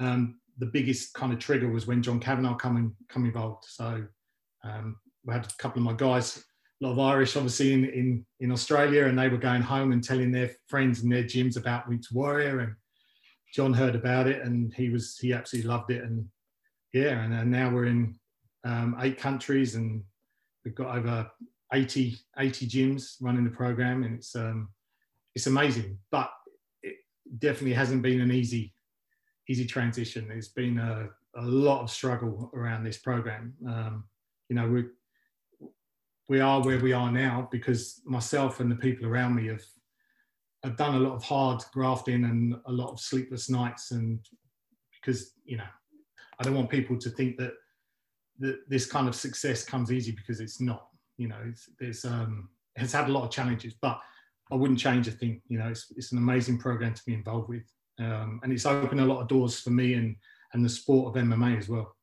[0.00, 3.64] um, the biggest kind of trigger was when John Kavanagh come and come involved.
[3.66, 4.06] So
[4.62, 6.36] um, we had a couple of my guys,
[6.80, 10.04] a lot of Irish, obviously in, in in Australia, and they were going home and
[10.04, 12.74] telling their friends and their gyms about Wimp to Warrior, and
[13.52, 16.24] John heard about it, and he was he absolutely loved it, and
[16.92, 18.14] yeah, and, and now we're in
[18.62, 20.04] um, eight countries, and
[20.64, 21.28] we've got over
[21.72, 24.68] 80, 80 gyms running the program, and it's um,
[25.34, 25.98] it's amazing.
[26.12, 26.30] But
[26.84, 26.98] it
[27.38, 28.72] definitely hasn't been an easy
[29.52, 30.26] easy transition.
[30.28, 33.52] There's been a, a lot of struggle around this program.
[33.66, 34.04] Um,
[34.48, 34.84] you know, we
[36.28, 39.66] we are where we are now because myself and the people around me have
[40.64, 44.20] have done a lot of hard grafting and a lot of sleepless nights, and
[44.94, 45.72] because you know,
[46.38, 47.52] I don't want people to think that
[48.38, 50.86] that this kind of success comes easy because it's not.
[51.18, 54.00] You know, it's, there's um, it's had a lot of challenges, but
[54.50, 55.42] I wouldn't change a thing.
[55.48, 57.64] You know, it's, it's an amazing program to be involved with,
[58.02, 60.16] um, and it's opened a lot of doors for me and
[60.52, 61.96] and the sport of MMA as well.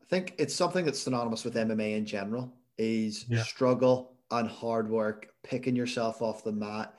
[0.00, 3.42] I think it's something that's synonymous with MMA in general is Yeah.
[3.42, 6.94] struggle and hard work, picking yourself off the mat,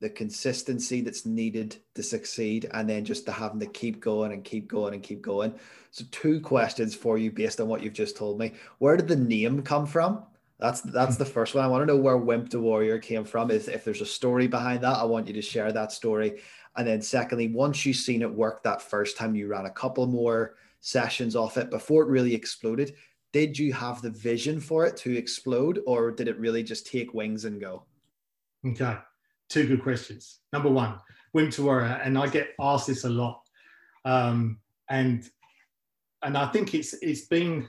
[0.00, 4.44] the consistency that's needed to succeed, and then just the having to keep going and
[4.44, 5.54] keep going and keep going.
[5.90, 8.52] So, two questions for you based on what you've just told me.
[8.78, 10.22] Where did the name come from?
[10.58, 11.64] That's that's the first one.
[11.64, 13.50] I want to know where Wimp to Warrior came from.
[13.50, 16.40] If, if there's a story behind that, I want you to share that story.
[16.76, 20.06] And then, secondly, once you've seen it work that first time, you ran a couple
[20.06, 22.94] more sessions off it before it really exploded.
[23.32, 27.12] Did you have the vision for it to explode, or did it really just take
[27.14, 27.84] wings and go?
[28.64, 28.96] Okay,
[29.48, 30.40] two good questions.
[30.52, 30.98] Number one,
[31.32, 33.42] Wimp to Warrior, and I get asked this a lot,
[34.04, 34.58] um,
[34.88, 35.28] and
[36.22, 37.68] and I think it's it's been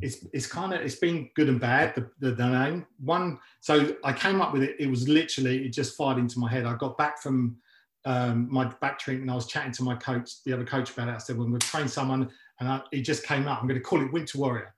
[0.00, 3.38] it's it's kind of it's been good and bad the, the, the name one.
[3.60, 4.76] So I came up with it.
[4.78, 6.66] It was literally it just fired into my head.
[6.66, 7.56] I got back from
[8.04, 9.30] um, my back treatment.
[9.30, 11.14] I was chatting to my coach, the other coach about it.
[11.14, 13.60] I said, "Well, I'm going to train someone," and I, it just came up.
[13.60, 14.74] I'm going to call it Wimp to Warrior,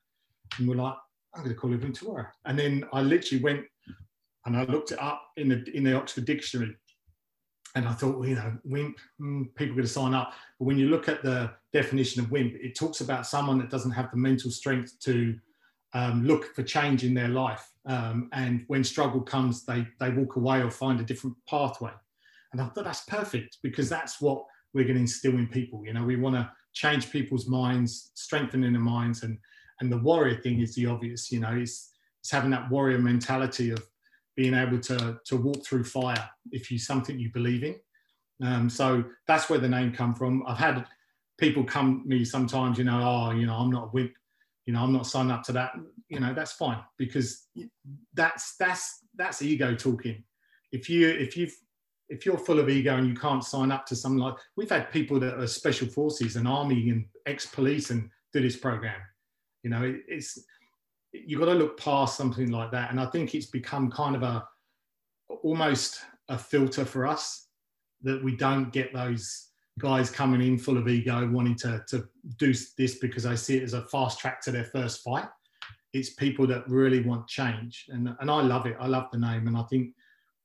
[0.59, 0.97] and we're like,
[1.35, 3.65] "I'm going to call it Wimp to Warrior." And then I literally went
[4.45, 6.77] and I looked it up in the in the Oxford Dictionary,
[7.75, 10.33] and I thought, well, you know, wimp, mm, people are going to sign up.
[10.59, 13.93] But when you look at the definition of wimp, it talks about someone that doesn't
[13.93, 15.39] have the mental strength to
[15.95, 20.37] um, look for change in their life, um, and when struggle comes, they they walk
[20.37, 21.93] away or find a different pathway.
[22.53, 25.83] And I thought that's perfect because that's what we're going to instill in people.
[25.85, 29.39] You know, we want to change people's minds, strengthening their minds, and
[29.81, 31.33] and the warrior thing is the obvious.
[31.33, 31.91] You know, it's
[32.31, 33.85] having that warrior mentality of
[34.37, 37.77] being able to to walk through fire if you something you believe in.
[38.43, 40.43] Um, so that's where the name come from.
[40.47, 40.87] I've had
[41.39, 44.13] people come me sometimes, you know, oh, you know, I'm not a wimp,
[44.67, 45.73] you know, I'm not signed up to that.
[46.09, 47.47] You know, that's fine because
[48.15, 50.25] that's that's that's ego talking.
[50.71, 51.55] If you if you've
[52.13, 54.93] if you're full of ego and you can't sign up to something like we've had
[54.93, 59.01] people that are special forces and army and ex-police and do this program.
[59.63, 60.39] You know, it, it's
[61.13, 62.91] you've got to look past something like that.
[62.91, 64.47] And I think it's become kind of a
[65.43, 67.49] almost a filter for us
[68.03, 69.49] that we don't get those
[69.79, 73.63] guys coming in full of ego wanting to, to do this because they see it
[73.63, 75.29] as a fast track to their first fight.
[75.95, 77.87] It's people that really want change.
[77.89, 78.77] And, and I love it.
[78.79, 79.47] I love the name.
[79.47, 79.95] And I think,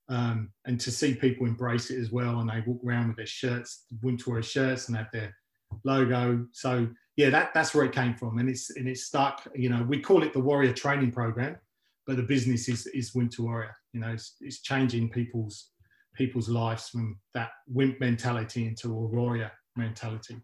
[0.10, 2.40] um, and to see people embrace it as well.
[2.40, 5.36] And they walk around with their shirts, Warrior shirts and have their
[5.84, 6.46] logo.
[6.54, 8.38] So yeah, that, that's where it came from.
[8.38, 11.58] And it's, and it's stuck, you know, we call it the Warrior Training Program,
[12.06, 13.76] but the business is, is Wimp to Warrior.
[13.94, 15.72] You know, it's, it's changing people's
[16.18, 20.36] people's lives from that wimp mentality into a warrior mentality.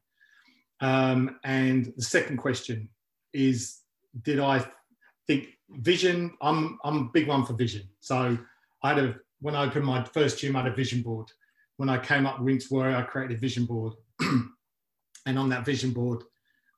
[0.79, 2.89] Um, and the second question
[3.33, 3.79] is,
[4.21, 4.63] did I
[5.27, 6.33] think vision?
[6.41, 7.89] I'm I'm a big one for vision.
[7.99, 8.37] So
[8.83, 11.27] I had a when I opened my first gym, I had a vision board.
[11.75, 13.93] When I came up with Wimp to Warrior, I created a vision board,
[15.25, 16.23] and on that vision board,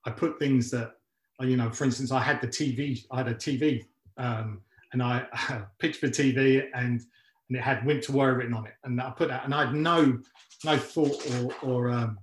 [0.05, 0.93] I put things that
[1.41, 1.69] you know.
[1.69, 3.05] For instance, I had the TV.
[3.11, 3.85] I had a TV,
[4.17, 4.61] um,
[4.93, 5.27] and I
[5.79, 7.01] pitched for TV and
[7.49, 8.73] and it had Wimp to Warrior written on it.
[8.83, 10.17] And I put that, and I had no
[10.63, 12.17] no thought or or um,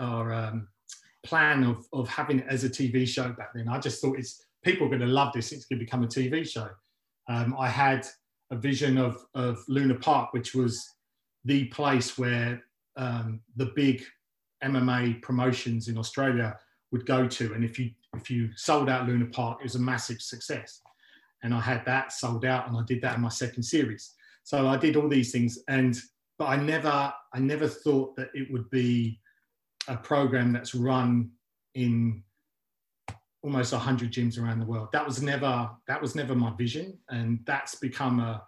[0.00, 0.66] or um,
[1.22, 3.68] plan of of having it as a TV show back then.
[3.68, 5.52] I just thought it's people are going to love this.
[5.52, 6.68] It's going to become a TV show.
[7.28, 8.04] Um, I had
[8.50, 10.84] a vision of of Luna Park, which was
[11.44, 12.62] the place where
[12.96, 14.02] um, the big
[14.62, 16.58] MMA promotions in Australia
[16.92, 19.80] would go to, and if you if you sold out Luna Park, it was a
[19.80, 20.80] massive success.
[21.42, 24.14] and I had that sold out, and I did that in my second series.
[24.42, 25.96] So I did all these things, and
[26.38, 29.20] but I never I never thought that it would be
[29.88, 31.30] a program that's run
[31.74, 32.22] in
[33.42, 37.40] almost 100 gyms around the world that was never that was never my vision and
[37.46, 38.42] that's become a,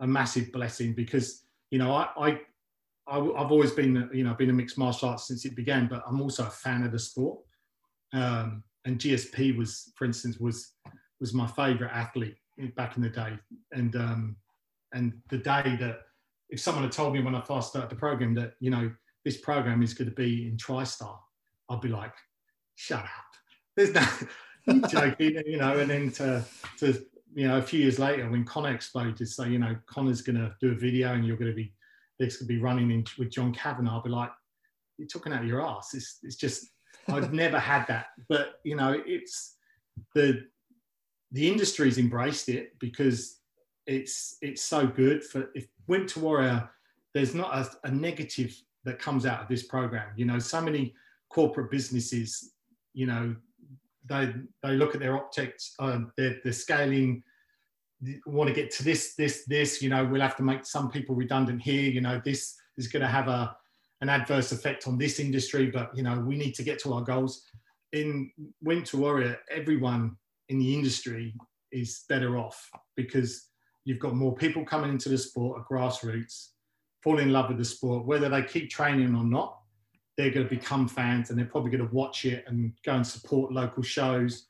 [0.00, 2.40] a massive blessing because you know I, I
[3.08, 6.02] I, have always been, you know, been a mixed martial arts since it began, but
[6.06, 7.38] I'm also a fan of the sport.
[8.12, 10.72] Um, and GSP was, for instance, was
[11.20, 12.36] was my favourite athlete
[12.76, 13.38] back in the day.
[13.72, 14.36] And um,
[14.92, 16.00] and the day that
[16.50, 18.90] if someone had told me when I first started the program that you know
[19.24, 21.16] this program is going to be in TriStar,
[21.68, 22.14] I'd be like,
[22.76, 23.10] shut up.
[23.76, 25.78] There's no joking, you know.
[25.78, 26.44] And then to
[26.78, 27.04] to
[27.34, 30.54] you know a few years later when Conor exploded, say you know Conor's going to
[30.60, 31.72] do a video and you're going to be
[32.18, 34.30] this could be running in with John Kavanagh, I'll be like,
[34.98, 35.94] you're talking out of your ass.
[35.94, 36.66] It's, it's just,
[37.08, 38.06] I've never had that.
[38.28, 39.56] But, you know, it's
[40.14, 40.46] the,
[41.32, 43.40] the industry's embraced it because
[43.86, 45.52] it's, it's so good for,
[45.86, 46.66] Wimp to Warrior, uh,
[47.14, 48.54] there's not a, a negative
[48.84, 50.08] that comes out of this program.
[50.16, 50.94] You know, so many
[51.28, 52.52] corporate businesses,
[52.94, 53.34] you know,
[54.08, 54.32] they,
[54.62, 57.22] they look at their optics, uh, they're, scaling
[58.26, 61.14] want to get to this, this, this, you know, we'll have to make some people
[61.14, 63.56] redundant here, you know, this is going to have a,
[64.00, 67.02] an adverse effect on this industry, but, you know, we need to get to our
[67.02, 67.44] goals.
[67.92, 68.30] In
[68.62, 70.16] Wimp to Warrior, everyone
[70.48, 71.34] in the industry
[71.72, 73.48] is better off because
[73.84, 76.48] you've got more people coming into the sport at grassroots,
[77.02, 79.58] fall in love with the sport, whether they keep training or not,
[80.16, 83.06] they're going to become fans and they're probably going to watch it and go and
[83.06, 84.46] support local shows.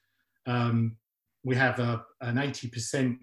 [0.46, 0.96] Um,
[1.44, 3.18] we have a, an 80%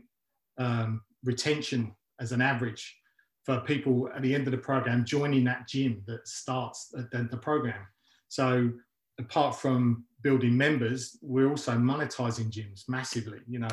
[0.57, 2.95] um, retention as an average
[3.43, 7.37] for people at the end of the program joining that gym that starts the, the
[7.37, 7.81] program.
[8.29, 8.71] So
[9.19, 13.39] apart from building members, we're also monetizing gyms massively.
[13.47, 13.69] You know,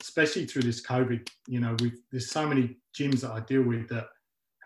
[0.00, 1.28] especially through this COVID.
[1.46, 1.76] You know,
[2.10, 4.08] there's so many gyms that I deal with that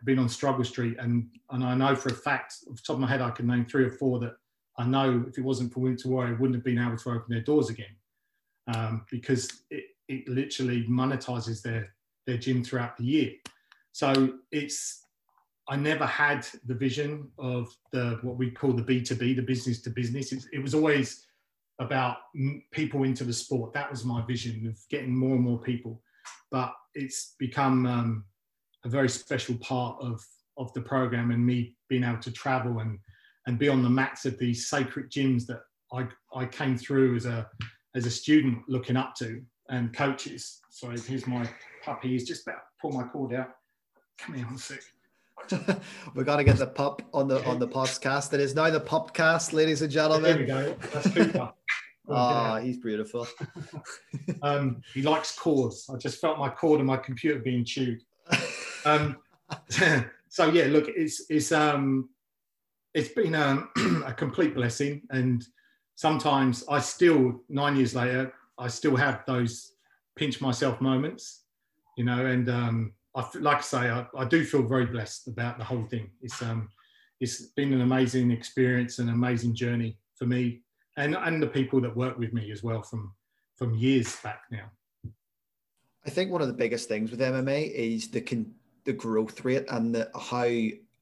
[0.05, 3.01] been on struggle street, and and I know for a fact, off the top of
[3.01, 4.37] my head, I can name three or four that
[4.79, 7.27] I know if it wasn't for Wimp to Warrior, wouldn't have been able to open
[7.29, 7.95] their doors again
[8.75, 11.95] um, because it, it literally monetizes their
[12.27, 13.33] their gym throughout the year.
[13.93, 15.03] So it's
[15.69, 19.43] I never had the vision of the what we call the B two B, the
[19.43, 20.33] business to business.
[20.33, 21.27] It's, it was always
[21.79, 22.19] about
[22.71, 23.73] people into the sport.
[23.73, 26.03] That was my vision of getting more and more people.
[26.51, 28.25] But it's become um,
[28.85, 30.25] a very special part of
[30.57, 32.99] of the program and me being able to travel and
[33.47, 35.61] and be on the mats of these sacred gyms that
[35.93, 37.49] I I came through as a
[37.95, 40.61] as a student looking up to and coaches.
[40.71, 41.49] Sorry, here's my
[41.83, 42.09] puppy.
[42.09, 43.51] He's just about to pull my cord out.
[44.19, 44.81] Come here, one sec.
[46.15, 48.33] We're gonna get the pup on the on the podcast.
[48.33, 50.47] It is now the pupcast, ladies and gentlemen.
[50.47, 50.77] There we go.
[50.93, 51.53] That's Cooper.
[52.09, 53.27] oh, he's beautiful.
[54.43, 55.91] um, he likes cords.
[55.93, 58.01] I just felt my cord and my computer being chewed.
[58.85, 59.17] Um,
[60.29, 62.09] so yeah, look, it's it's um,
[62.93, 63.65] it's been a,
[64.07, 65.45] a complete blessing, and
[65.95, 69.73] sometimes I still nine years later I still have those
[70.17, 71.45] pinch myself moments,
[71.97, 75.59] you know, and um, I, like I say, I, I, do feel very blessed about
[75.59, 76.11] the whole thing.
[76.23, 76.69] It's, um,
[77.21, 80.63] it's been an amazing experience, an amazing journey for me
[80.97, 83.13] and, and the people that work with me as well from,
[83.57, 84.71] from years back now.
[86.07, 88.55] I think one of the biggest things with MMA is the con-
[88.85, 90.49] the growth rate and the, how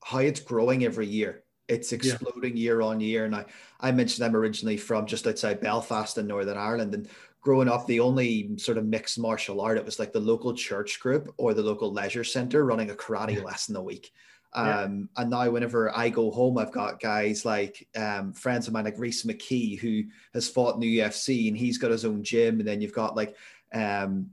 [0.05, 1.45] how it's growing every year.
[1.69, 2.63] It's exploding yeah.
[2.63, 3.25] year on year.
[3.25, 3.45] And I,
[3.81, 6.93] I mentioned I'm originally from just outside Belfast in Northern Ireland.
[6.95, 7.09] And
[7.41, 10.99] growing up, the only sort of mixed martial art, it was like the local church
[11.01, 13.43] group or the local leisure center running a karate yeah.
[13.43, 14.11] lesson a week.
[14.55, 14.67] Um,
[15.17, 15.23] yeah.
[15.23, 18.99] And now, whenever I go home, I've got guys like um, friends of mine, like
[18.99, 20.03] Rhys McKee, who
[20.35, 22.59] has fought in the UFC and he's got his own gym.
[22.59, 23.35] And then you've got like
[23.73, 24.31] um,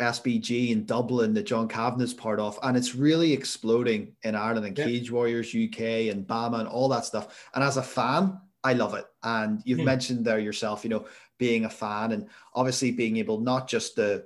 [0.00, 2.58] SBG in Dublin that John Kavanagh's part of.
[2.62, 4.84] And it's really exploding in Ireland and yeah.
[4.84, 7.48] Cage Warriors UK and BAMMA and all that stuff.
[7.54, 9.06] And as a fan, I love it.
[9.22, 9.84] And you've mm.
[9.84, 11.06] mentioned there yourself, you know,
[11.38, 14.24] being a fan and obviously being able not just to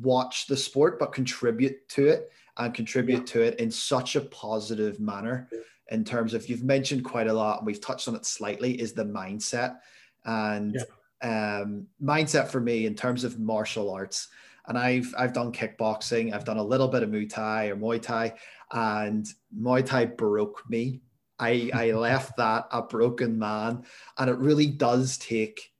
[0.00, 3.24] watch the sport, but contribute to it and contribute yeah.
[3.24, 5.48] to it in such a positive manner.
[5.90, 8.92] In terms of, you've mentioned quite a lot, and we've touched on it slightly, is
[8.92, 9.78] the mindset.
[10.24, 10.76] And
[11.22, 11.62] yeah.
[11.62, 14.28] um, mindset for me in terms of martial arts,
[14.70, 18.00] and I've I've done kickboxing, I've done a little bit of Muay Thai or Muay
[18.00, 18.34] Thai,
[18.70, 19.26] and
[19.58, 21.00] Muay Thai broke me.
[21.40, 23.84] I I left that a broken man,
[24.16, 25.72] and it really does take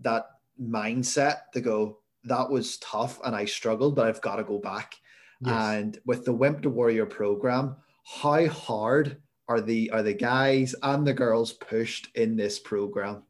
[0.00, 0.30] that
[0.60, 4.94] mindset to go, that was tough and I struggled, but I've got to go back.
[5.40, 5.54] Yes.
[5.54, 11.06] And with the Wimp to Warrior program, how hard are the are the guys and
[11.06, 13.24] the girls pushed in this program?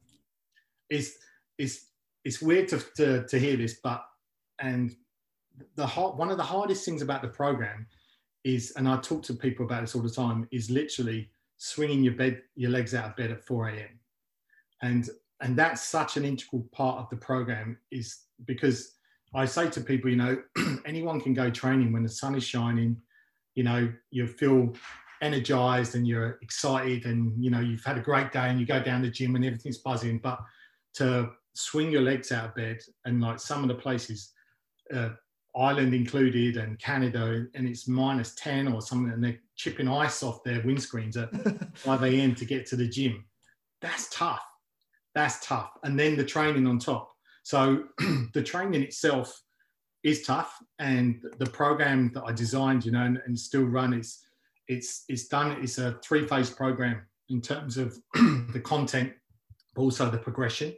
[0.89, 1.19] It's
[1.59, 1.87] it's
[2.25, 4.05] it's weird to, to, to hear this, but
[4.61, 4.95] and
[5.75, 7.87] the one of the hardest things about the program
[8.45, 12.15] is, and I talk to people about this all the time, is literally swinging your
[12.15, 14.01] bed, your legs out of bed at 4 a.m.
[14.83, 15.09] And
[15.41, 18.95] and that's such an integral part of the program is because
[19.35, 20.43] I say to people, you know,
[20.87, 22.97] anyone can go training when the sun is shining,
[23.55, 24.75] you know, you feel
[25.21, 28.81] energized and you're excited and you know you've had a great day and you go
[28.81, 30.39] down the gym and everything's buzzing but
[30.95, 34.33] to swing your legs out of bed and like some of the places
[34.95, 35.11] uh,
[35.59, 40.45] Ireland included and Canada, and it's minus 10 or something, and they're chipping ice off
[40.45, 42.35] their windscreens at 5 a.m.
[42.37, 43.25] to get to the gym.
[43.81, 44.45] That's tough.
[45.15, 45.71] That's tough.
[45.83, 47.11] And then the training on top.
[47.43, 47.85] So
[48.35, 49.43] the training itself
[50.05, 54.21] is tough, and the program that I designed, you know, and, and still run is
[54.69, 55.53] it's it's done.
[55.63, 59.13] It's a three-phase program in terms of the content,
[59.75, 60.75] but also the progression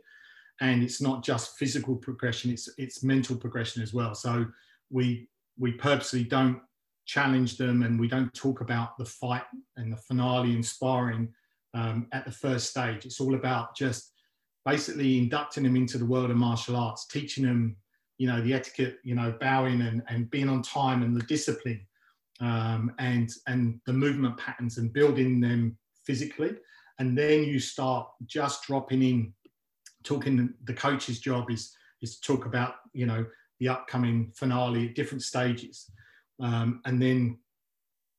[0.60, 4.46] and it's not just physical progression it's it's mental progression as well so
[4.91, 5.28] we
[5.59, 6.61] we purposely don't
[7.07, 9.43] challenge them and we don't talk about the fight
[9.76, 11.28] and the finale and sparring
[11.74, 13.05] um, at the first stage.
[13.05, 14.12] It's all about just
[14.64, 17.76] basically inducting them into the world of martial arts teaching them
[18.18, 21.80] you know the etiquette you know bowing and, and being on time and the discipline
[22.41, 26.57] um, and and the movement patterns and building them physically.
[26.99, 29.34] And then you start just dropping in.
[30.03, 33.26] Talking the coach's job is is to talk about you know
[33.61, 35.90] the upcoming finale at different stages.
[36.42, 37.38] Um, and then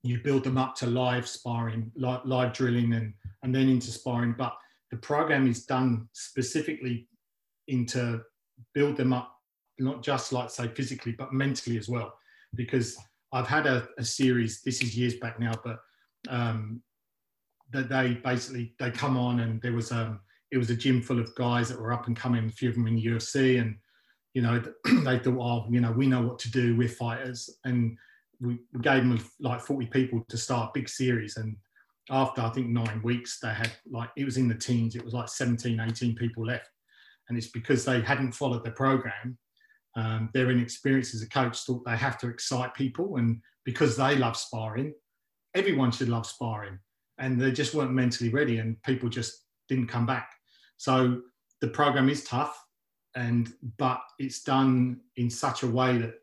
[0.03, 3.13] you build them up to live sparring live, live drilling and
[3.43, 4.35] and then into sparring.
[4.37, 4.55] But
[4.91, 7.07] the program is done specifically
[7.67, 8.21] into
[8.73, 9.35] build them up
[9.79, 12.13] not just like say physically but mentally as well.
[12.55, 12.97] Because
[13.33, 15.79] i've had a, a series this is years back now but
[16.27, 16.81] um,
[17.71, 20.19] that they basically they come on and there was um
[20.51, 22.75] it was a gym full of guys that were up and coming, a few of
[22.75, 23.77] them in the UFC, and
[24.33, 26.75] you know they thought, oh, you know, we know what to do.
[26.75, 27.97] We're fighters, and
[28.39, 31.37] we, gave them like 40 people to start big series.
[31.37, 31.55] And
[32.09, 34.95] after I think nine weeks, they had like it was in the teens.
[34.95, 36.69] It was like 17, 18 people left,
[37.29, 39.37] and it's because they hadn't followed the program.
[39.97, 44.15] Um, their inexperience as a coach thought they have to excite people, and because they
[44.15, 44.93] love sparring,
[45.53, 46.79] everyone should love sparring,
[47.17, 50.29] and they just weren't mentally ready, and people just didn't come back.
[50.77, 51.21] So
[51.59, 52.60] the program is tough,
[53.15, 56.15] and but it's done in such a way that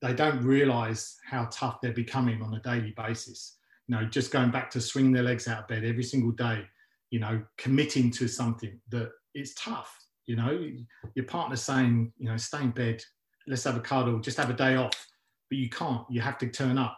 [0.00, 3.56] they don't realize how tough they're becoming on a daily basis.
[3.88, 6.62] You know, just going back to swinging their legs out of bed every single day,
[7.10, 9.96] you know, committing to something that it's tough.
[10.26, 10.70] You know,
[11.16, 13.02] your partner's saying, you know, stay in bed,
[13.48, 14.94] let's have a cuddle, just have a day off,
[15.48, 16.04] but you can't.
[16.08, 16.96] You have to turn up,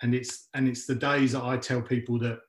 [0.00, 2.40] and it's and it's the days that I tell people that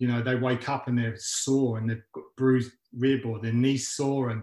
[0.00, 3.52] you know, they wake up and they're sore and they've got bruised rib or their
[3.52, 4.30] knees sore.
[4.30, 4.42] And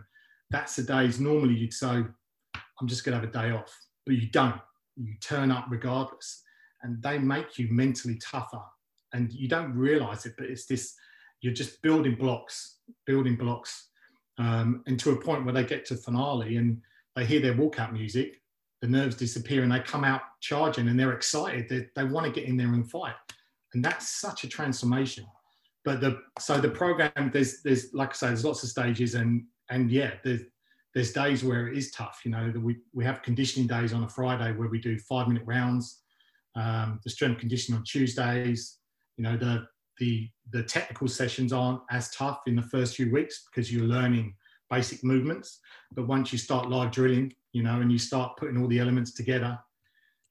[0.50, 3.76] that's the days normally you'd say, I'm just going to have a day off.
[4.06, 4.60] But you don't.
[4.96, 6.44] You turn up regardless.
[6.84, 8.62] And they make you mentally tougher.
[9.14, 10.94] And you don't realize it, but it's this
[11.42, 13.90] you're just building blocks, building blocks.
[14.40, 16.82] Um, and to a point where they get to finale and
[17.16, 18.42] they hear their walkout music,
[18.82, 21.70] the nerves disappear and they come out charging and they're excited.
[21.70, 23.16] They, they want to get in there and fight.
[23.74, 25.26] And that's such a transformation
[25.88, 29.46] but the so the program there's there's like I say there's lots of stages and
[29.70, 30.42] and yeah there's
[30.94, 32.22] there's days where it is tough.
[32.26, 35.44] You know we we have conditioning days on a Friday where we do five minute
[35.46, 36.02] rounds.
[36.56, 38.80] Um, the strength conditioning on Tuesdays.
[39.18, 39.68] You know the
[40.00, 44.34] the the technical sessions aren't as tough in the first few weeks because you're learning
[44.70, 45.60] basic movements.
[45.94, 49.14] But once you start live drilling, you know, and you start putting all the elements
[49.14, 49.58] together,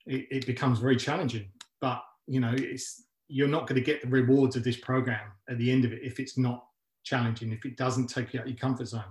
[0.06, 1.48] it, it becomes very challenging.
[1.80, 5.58] But you know, it's you're not going to get the rewards of this program at
[5.58, 6.64] the end of it if it's not
[7.04, 9.04] challenging, if it doesn't take you out of your comfort zone.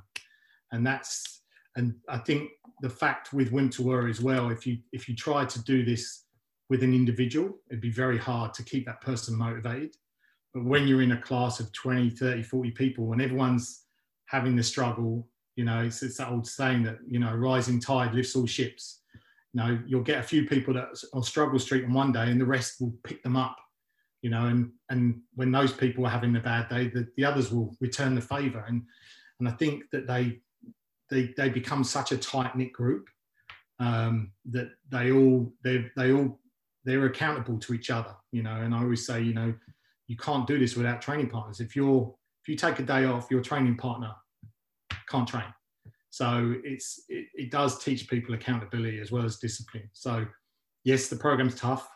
[0.76, 1.42] And that's,
[1.76, 2.52] and I think
[2.82, 6.26] the fact with to as well, if you if you try to do this
[6.70, 9.96] with an individual, it'd be very hard to keep that person motivated.
[10.54, 13.84] But when you're in a class of 20, 30, 40 people and everyone's
[14.26, 18.14] having the struggle, you know, it's, it's that old saying that, you know, rising tide
[18.14, 19.02] lifts all ships.
[19.54, 22.40] You know, you'll get a few people that on struggle street on one day and
[22.40, 23.58] the rest will pick them up
[24.26, 27.52] you know, and and when those people are having a bad day, the, the others
[27.52, 28.66] will return the favour.
[28.68, 28.82] And
[29.40, 30.40] and I think that they
[31.10, 33.08] they they become such a tight knit group
[33.80, 36.40] um, that they all they they all
[36.84, 38.56] they're accountable to each other, you know.
[38.56, 39.54] And I always say, you know,
[40.08, 41.60] you can't do this without training partners.
[41.60, 44.14] If you're if you take a day off, your training partner
[45.10, 45.54] can't train.
[46.10, 49.90] So it's it, it does teach people accountability as well as discipline.
[49.94, 50.26] So
[50.84, 51.90] yes, the program's tough,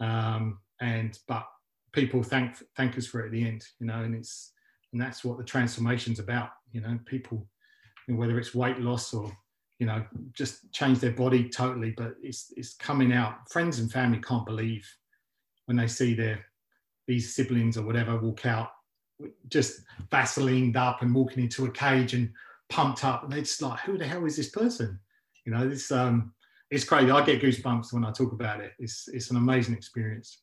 [0.00, 1.46] um, and but
[1.92, 4.52] people thank thank us for it at the end, you know, and it's
[4.92, 7.48] and that's what the transformation's about, you know, people,
[8.08, 9.32] whether it's weight loss or
[9.78, 11.90] you know, just change their body totally.
[11.96, 13.50] But it's it's coming out.
[13.50, 14.88] Friends and family can't believe
[15.66, 16.44] when they see their
[17.06, 18.70] these siblings or whatever walk out
[19.48, 22.30] just vaselined up and walking into a cage and
[22.68, 23.24] pumped up.
[23.24, 24.98] And it's like, who the hell is this person?
[25.44, 26.32] You know, this um,
[26.70, 27.10] it's crazy.
[27.10, 28.72] I get goosebumps when I talk about it.
[28.78, 30.40] It's it's an amazing experience.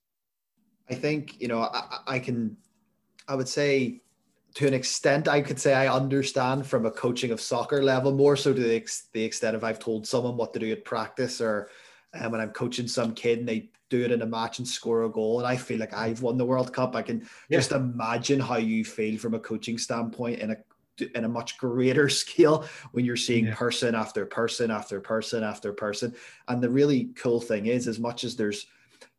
[0.90, 2.58] I think you know I, I can,
[3.28, 4.02] I would say
[4.56, 8.36] to an extent, I could say I understand from a coaching of soccer level more
[8.36, 11.40] so to the, ex- the extent if I've told someone what to do at practice
[11.40, 11.70] or
[12.14, 15.04] um, when I'm coaching some kid and they do it in a match and score
[15.04, 16.96] a goal and I feel like I've won the World Cup.
[16.96, 17.58] I can yeah.
[17.58, 20.58] just imagine how you feel from a coaching standpoint in a
[21.16, 23.56] in a much greater scale when you're seeing yeah.
[23.56, 26.14] person after person after person after person.
[26.48, 28.68] And the really cool thing is, as much as there's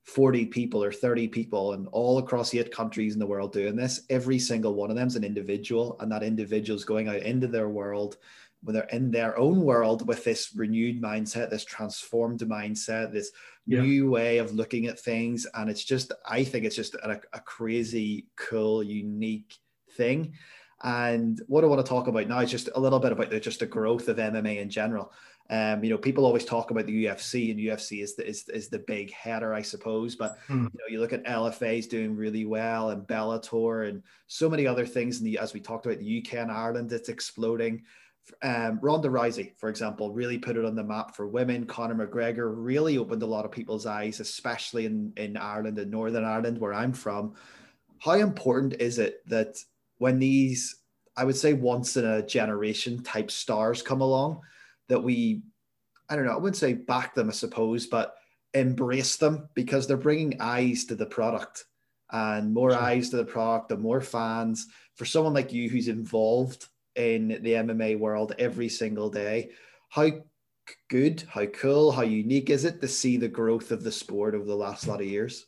[0.04, 4.02] 40 people or 30 people and all across eight countries in the world doing this,
[4.10, 7.46] every single one of them is an individual, and that individual is going out into
[7.46, 8.16] their world
[8.62, 13.32] when they're in their own world with this renewed mindset, this transformed mindset, this
[13.66, 13.80] yeah.
[13.80, 15.46] new way of looking at things.
[15.54, 19.56] And it's just, I think it's just a, a crazy, cool, unique
[19.96, 20.34] thing.
[20.84, 23.40] And what I want to talk about now is just a little bit about the,
[23.40, 25.12] just the growth of MMA in general.
[25.50, 28.68] Um, you know, people always talk about the UFC, and UFC is the, is, is
[28.68, 30.14] the big header, I suppose.
[30.16, 30.62] But mm.
[30.62, 34.66] you know, you look at LFA is doing really well, and Bellator, and so many
[34.66, 35.20] other things.
[35.20, 37.82] And as we talked about, the UK and Ireland, it's exploding.
[38.42, 41.66] Um, Ronda Rousey, for example, really put it on the map for women.
[41.66, 46.24] Conor McGregor really opened a lot of people's eyes, especially in in Ireland and Northern
[46.24, 47.34] Ireland, where I'm from.
[47.98, 49.58] How important is it that
[49.98, 50.76] when these,
[51.16, 54.40] I would say, once in a generation type stars come along,
[54.92, 55.42] that we,
[56.10, 58.14] I don't know, I wouldn't say back them, I suppose, but
[58.52, 61.64] embrace them because they're bringing eyes to the product
[62.10, 62.80] and more sure.
[62.80, 64.66] eyes to the product, and more fans.
[64.96, 69.52] For someone like you who's involved in the MMA world every single day,
[69.88, 70.10] how
[70.90, 74.44] good, how cool, how unique is it to see the growth of the sport over
[74.44, 75.46] the last lot of years?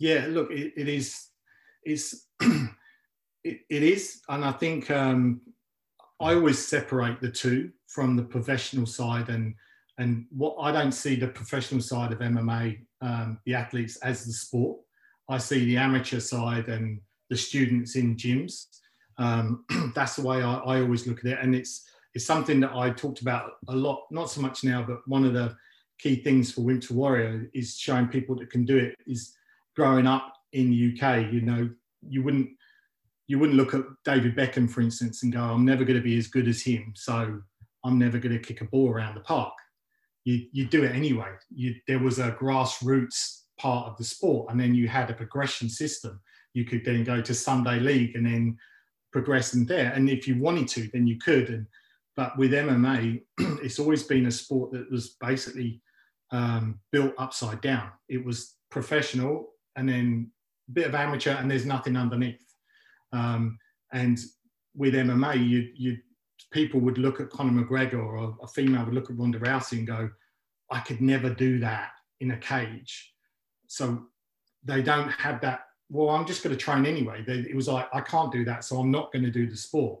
[0.00, 1.28] Yeah, look, it, it is.
[1.84, 5.40] It's it, it is, and I think um,
[6.20, 9.54] I always separate the two from the professional side, and
[9.98, 14.32] and what I don't see the professional side of MMA, um, the athletes as the
[14.32, 14.78] sport.
[15.28, 18.66] I see the amateur side and the students in gyms.
[19.18, 19.64] Um,
[19.94, 22.90] that's the way I, I always look at it, and it's it's something that I
[22.90, 24.06] talked about a lot.
[24.10, 25.56] Not so much now, but one of the
[25.98, 28.94] key things for Wimp to Warrior is showing people that can do it.
[29.06, 29.34] Is
[29.74, 31.68] growing up in the UK, you know,
[32.08, 32.50] you wouldn't
[33.26, 36.16] you wouldn't look at David Beckham, for instance, and go, I'm never going to be
[36.16, 36.92] as good as him.
[36.94, 37.40] So
[37.86, 39.54] I'm never going to kick a ball around the park.
[40.24, 41.30] You, you do it anyway.
[41.54, 45.68] You, there was a grassroots part of the sport, and then you had a progression
[45.68, 46.20] system.
[46.52, 48.56] You could then go to Sunday League and then
[49.12, 49.92] progress in there.
[49.92, 51.48] And if you wanted to, then you could.
[51.48, 51.66] And
[52.16, 53.22] but with MMA,
[53.62, 55.80] it's always been a sport that was basically
[56.32, 57.90] um, built upside down.
[58.08, 60.30] It was professional and then
[60.68, 62.42] a bit of amateur, and there's nothing underneath.
[63.12, 63.58] Um,
[63.92, 64.18] and
[64.74, 65.98] with MMA, you, you
[66.56, 69.86] people would look at Conor McGregor or a female would look at Ronda Rousey and
[69.86, 70.08] go,
[70.70, 71.90] I could never do that
[72.20, 73.12] in a cage.
[73.68, 74.06] So
[74.64, 75.66] they don't have that.
[75.90, 77.22] Well, I'm just going to train anyway.
[77.28, 78.64] It was like, I can't do that.
[78.64, 80.00] So I'm not going to do the sport.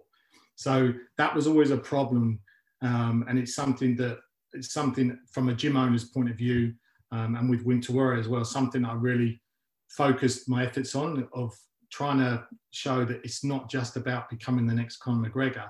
[0.54, 2.40] So that was always a problem.
[2.80, 4.18] Um, and it's something that
[4.54, 6.72] it's something from a gym owner's point of view
[7.12, 9.42] um, and with Wimp to Warrior as well, something I really
[9.90, 11.52] focused my efforts on of
[11.92, 15.68] trying to show that it's not just about becoming the next Conor McGregor.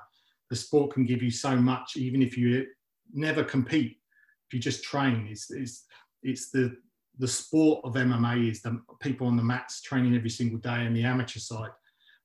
[0.51, 2.67] The sport can give you so much, even if you
[3.13, 3.99] never compete.
[4.49, 5.85] If you just train, it's it's,
[6.23, 6.77] it's the
[7.19, 10.95] the sport of MMA is the people on the mats training every single day and
[10.95, 11.71] the amateur side.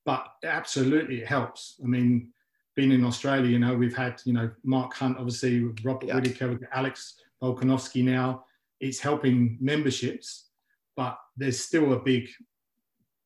[0.06, 1.80] But absolutely, it helps.
[1.84, 2.30] I mean,
[2.76, 6.16] being in Australia, you know, we've had you know Mark Hunt, obviously Robert yeah.
[6.16, 8.46] Whittaker, Alex Volkanovski now.
[8.80, 10.50] It's helping memberships,
[10.96, 12.30] but there's still a big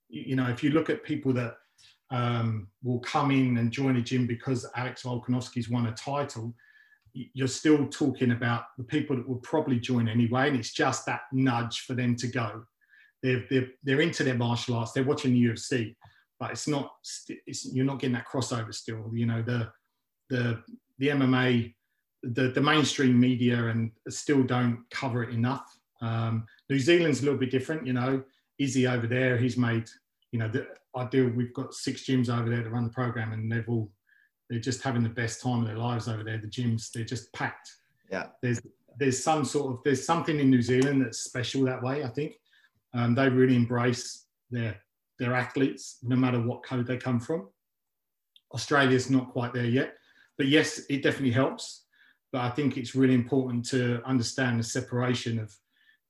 [0.10, 1.58] you know, if you look at people that
[2.12, 6.54] um, will come in and join a gym because Alex Volkanovski's won a title,
[7.14, 11.22] you're still talking about the people that will probably join anyway, and it's just that
[11.32, 12.64] nudge for them to go.
[13.24, 15.96] They're, they're, they're into their martial arts, they're watching the UFC,
[16.40, 16.92] but it's not,
[17.48, 19.10] it's, you're not getting that crossover still.
[19.14, 19.70] You know, the,
[20.30, 20.62] the,
[21.00, 21.74] the MMA,
[22.24, 25.66] the, the mainstream media and still don't cover it enough.
[26.02, 28.24] Um, New Zealand's a little bit different, you know,
[28.60, 29.90] Izzy over there, he's made,
[30.32, 33.34] you know, the, I do, we've got six gyms over there to run the program
[33.34, 33.92] and they've all,
[34.50, 36.38] they're just having the best time of their lives over there.
[36.38, 37.70] The gyms, they're just packed.
[38.12, 38.28] Yeah.
[38.42, 38.62] There's,
[38.98, 42.36] there's some sort of, there's something in New Zealand that's special that way, I think.
[42.94, 44.78] Um, they really embrace their,
[45.20, 47.50] their athletes, no matter what code they come from.
[48.54, 49.96] Australia's not quite there yet,
[50.38, 51.86] but yes, it definitely helps.
[52.36, 55.56] but I think it's really important to understand the separation of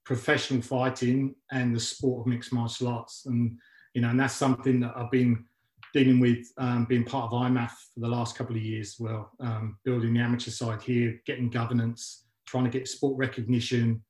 [0.06, 3.28] professional fighting and the sport of mixed martial arts.
[3.28, 3.60] And,
[3.96, 5.46] you know, and that's something that I've been
[5.94, 8.98] dealing with um, being part of IMMAF for the last couple of years.
[9.00, 14.04] Well, um, building the amateur side here, getting governance, trying to get sport recognition,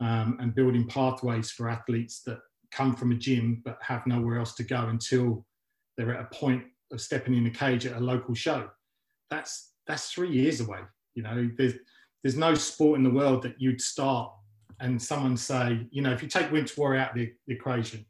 [0.00, 2.38] um, and building pathways for athletes that
[2.70, 5.44] come from a gym but have nowhere else to go until
[5.96, 6.62] they're at a point
[6.92, 8.68] of stepping in the cage at a local show.
[9.30, 10.80] That's that's three years away.
[11.14, 11.74] You know, there's
[12.22, 14.32] there's no sport in the world that you'd start
[14.80, 17.54] and someone say, you know, if you take Wimp to Warrior out of the, the
[17.54, 18.06] equation,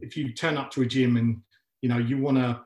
[0.00, 1.40] if you turn up to a gym and
[1.82, 2.60] you know you want to,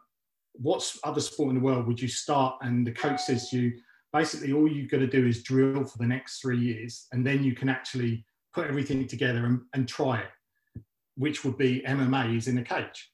[0.55, 2.57] what's other sport in the world would you start?
[2.63, 3.73] And the coach says you,
[4.13, 7.43] basically all you've got to do is drill for the next three years, and then
[7.45, 10.83] you can actually put everything together and, and try it,
[11.17, 13.11] which would be MMA is in a cage.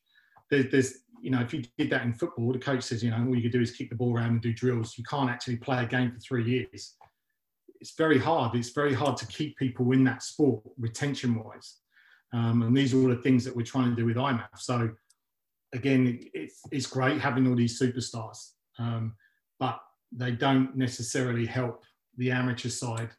[0.50, 3.18] There, there's you know, if you did that in football, the coach says, you know,
[3.18, 4.96] all you can do is kick the ball around and do drills.
[4.96, 6.94] You can't actually play a game for three years.
[7.80, 8.54] It's very hard.
[8.54, 11.78] It's very hard to keep people in that sport retention wise.
[12.32, 14.58] Um, and these are all the things that we're trying to do with IMMAF.
[14.58, 14.90] So
[15.72, 19.14] again, it's, it's great having all these superstars, um,
[19.58, 19.80] but
[20.12, 21.84] they don't necessarily help
[22.16, 23.10] the amateur side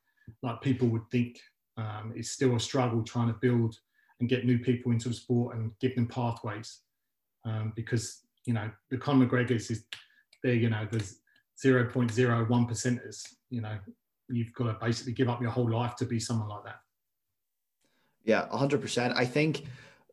[0.44, 1.40] like people would think.
[1.78, 3.76] Um, it's still a struggle trying to build
[4.20, 6.80] and get new people into the sport and give them pathways
[7.46, 9.86] um, because you know the Conor McGregor's is
[10.44, 10.54] there.
[10.54, 11.20] You know, there's
[11.64, 13.24] 0.01 percenters.
[13.50, 13.78] You know,
[14.30, 16.80] you've got to basically give up your whole life to be someone like that.
[18.28, 19.16] Yeah, 100%.
[19.16, 19.64] I think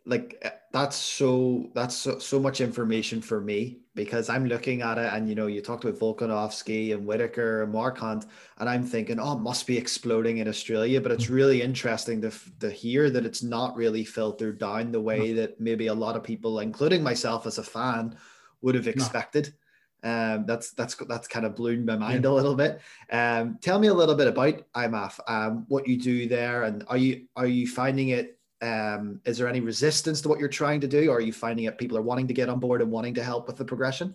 [0.06, 4.98] like eh, that's so that's so, so much information for me because I'm looking at
[4.98, 8.26] it and you know you talked about Volkanovski and Whittaker and Marquardt
[8.58, 12.32] and I'm thinking oh it must be exploding in Australia but it's really interesting to,
[12.60, 16.22] to hear that it's not really filtered down the way that maybe a lot of
[16.22, 18.16] people including myself as a fan
[18.60, 19.54] would have expected
[20.04, 22.30] um, that's that's that's kind of blown my mind yeah.
[22.30, 22.80] a little bit.
[23.10, 26.96] Um, tell me a little bit about IMMAF, um, what you do there, and are
[26.96, 30.88] you are you finding it um, is there any resistance to what you're trying to
[30.88, 33.14] do, or are you finding it people are wanting to get on board and wanting
[33.14, 34.14] to help with the progression?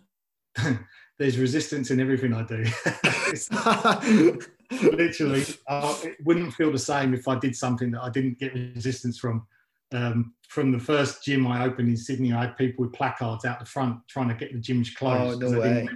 [1.20, 2.66] There's resistance in everything I do.
[4.82, 8.54] literally, uh, it wouldn't feel the same if I did something that I didn't get
[8.54, 9.46] resistance from.
[9.92, 13.60] Um, from the first gym I opened in Sydney, I had people with placards out
[13.60, 15.44] the front trying to get the gyms closed.
[15.44, 15.88] Oh, no way.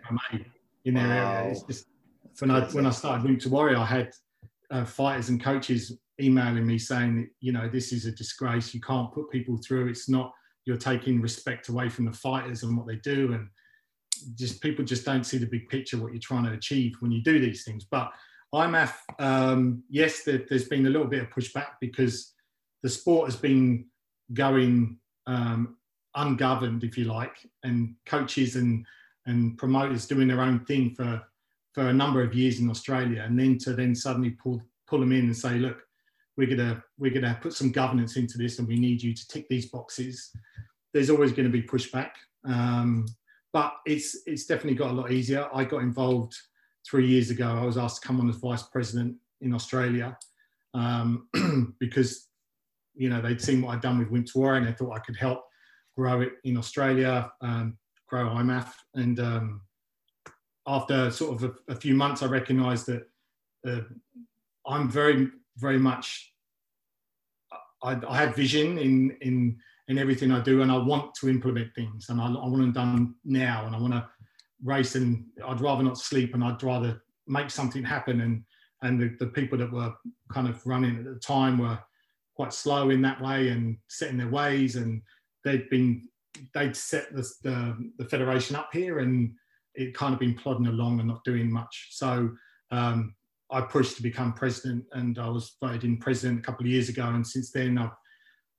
[0.86, 1.34] in their wow.
[1.36, 1.52] area.
[1.52, 1.86] It's just,
[2.40, 4.12] when I when I started Wimp to Warrior, I had
[4.72, 9.12] uh, fighters and coaches emailing me saying you know this is a disgrace you can't
[9.12, 10.32] put people through it's not
[10.66, 13.48] you're taking respect away from the fighters and what they do and
[14.36, 17.22] just people just don't see the big picture what you're trying to achieve when you
[17.24, 18.12] do these things but
[18.54, 22.33] IMMAF um, yes there, has been a little bit of pushback because
[22.84, 23.86] the sport has been
[24.34, 25.78] going um,
[26.16, 28.86] ungoverned if you like and coaches and
[29.26, 31.22] and promoters doing their own thing for
[31.74, 35.12] for a number of years in Australia and then to then suddenly pull pull them
[35.12, 35.84] in and say look
[36.38, 39.48] we're gonna we're gonna put some governance into this, and we need you to tick
[39.50, 40.32] these boxes.
[40.94, 42.12] There's always going to be pushback,
[42.46, 43.06] um,
[43.52, 45.48] but it's it's definitely got a lot easier.
[45.54, 46.36] I got involved
[46.88, 47.48] three years ago.
[47.48, 50.18] I was asked to come on as vice president in Australia
[50.74, 51.28] um,
[51.80, 52.30] because
[52.96, 55.44] you know they'd seen what I'd done with Warrior, and they thought I could help
[55.98, 57.78] grow it in Australia, um,
[58.08, 59.62] grow IMMAF, and um,
[60.68, 63.04] after sort of a, a, few months, I recognised that
[63.68, 63.82] uh,
[64.66, 66.34] I'm very very much
[67.84, 69.58] I, I have vision in in
[69.90, 72.72] in everything I do, and I want to implement things, and I, I want them
[72.72, 74.08] done now, and I want to
[74.64, 78.44] race, and I'd rather not sleep, and I'd rather make something happen, and
[78.82, 79.94] and the, the people that were
[80.32, 81.80] kind of running at the time were
[82.36, 85.02] quite slow in that way and set in their ways, and
[85.44, 86.08] they'd been
[86.54, 89.34] they'd set the, the, the federation up here, and
[89.76, 91.90] it kind of been plodding along and not doing much.
[91.92, 92.32] So
[92.72, 93.16] um,
[93.52, 96.90] I pushed to become president, and I was voted in president a couple of years
[96.90, 97.08] ago.
[97.08, 97.92] And since then, I've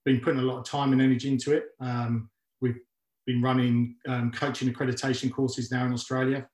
[0.04, 1.64] been putting a lot of time and energy into it.
[1.80, 2.78] Um, we've
[3.26, 6.46] been running um, coaching accreditation courses now in Australia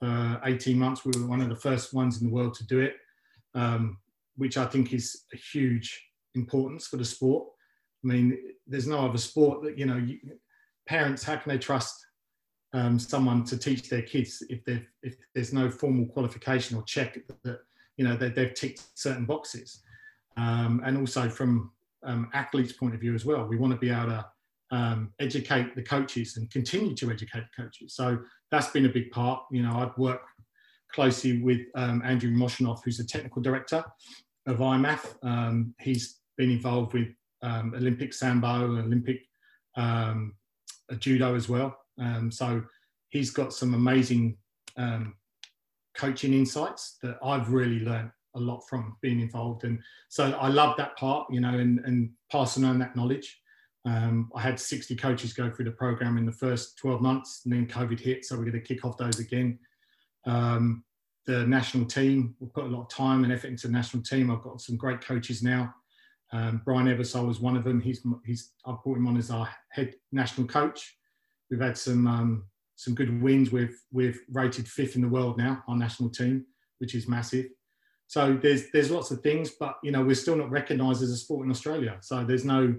[0.00, 1.04] for 18 months.
[1.04, 2.94] We were one of the first ones in the world to do it,
[3.54, 3.98] um,
[4.36, 6.00] which I think is a huge
[6.34, 7.48] importance for the sport.
[8.04, 9.96] I mean, there's no other sport that you know.
[9.96, 10.18] You,
[10.88, 12.04] parents, how can they trust
[12.72, 14.60] um, someone to teach their kids if,
[15.02, 17.60] if there's no formal qualification or check that
[17.96, 19.82] you know, they, they've ticked certain boxes.
[20.36, 21.70] Um, and also from
[22.04, 24.26] um, athletes' point of view as well, we want to be able to
[24.70, 27.94] um, educate the coaches and continue to educate the coaches.
[27.94, 28.18] So
[28.50, 29.42] that's been a big part.
[29.50, 30.26] You know, I've worked
[30.92, 33.84] closely with um, Andrew Moshanov, who's the technical director
[34.46, 35.14] of IMMAF.
[35.22, 37.08] Um, he's been involved with
[37.42, 39.20] um, Olympic Sambo, Olympic
[40.98, 41.76] judo as well.
[42.30, 42.62] so
[43.10, 44.36] he's got some amazing
[45.94, 49.64] coaching insights that I've really learned a lot from being involved.
[49.64, 49.78] And
[50.08, 53.38] so I love that part, you know, and, and passing on that knowledge.
[53.84, 57.52] Um, I had 60 coaches go through the program in the first 12 months, and
[57.52, 59.58] then COVID hit, so we're going to kick off those again.
[60.24, 60.84] Um,
[61.26, 64.30] the national team, we put a lot of time and effort into the national team.
[64.30, 65.74] I've got some great coaches now.
[66.32, 67.80] Um, Brian Eversole is one of them.
[67.80, 70.96] He's, he's I've brought him on as our head national coach.
[71.50, 72.44] We've had some um,
[72.76, 73.52] some good wins.
[73.52, 76.46] We've we've rated fifth in the world now, our national team,
[76.78, 77.46] which is massive.
[78.06, 81.16] So there's there's lots of things, but you know we're still not recognised as a
[81.16, 81.98] sport in Australia.
[82.00, 82.74] So there's no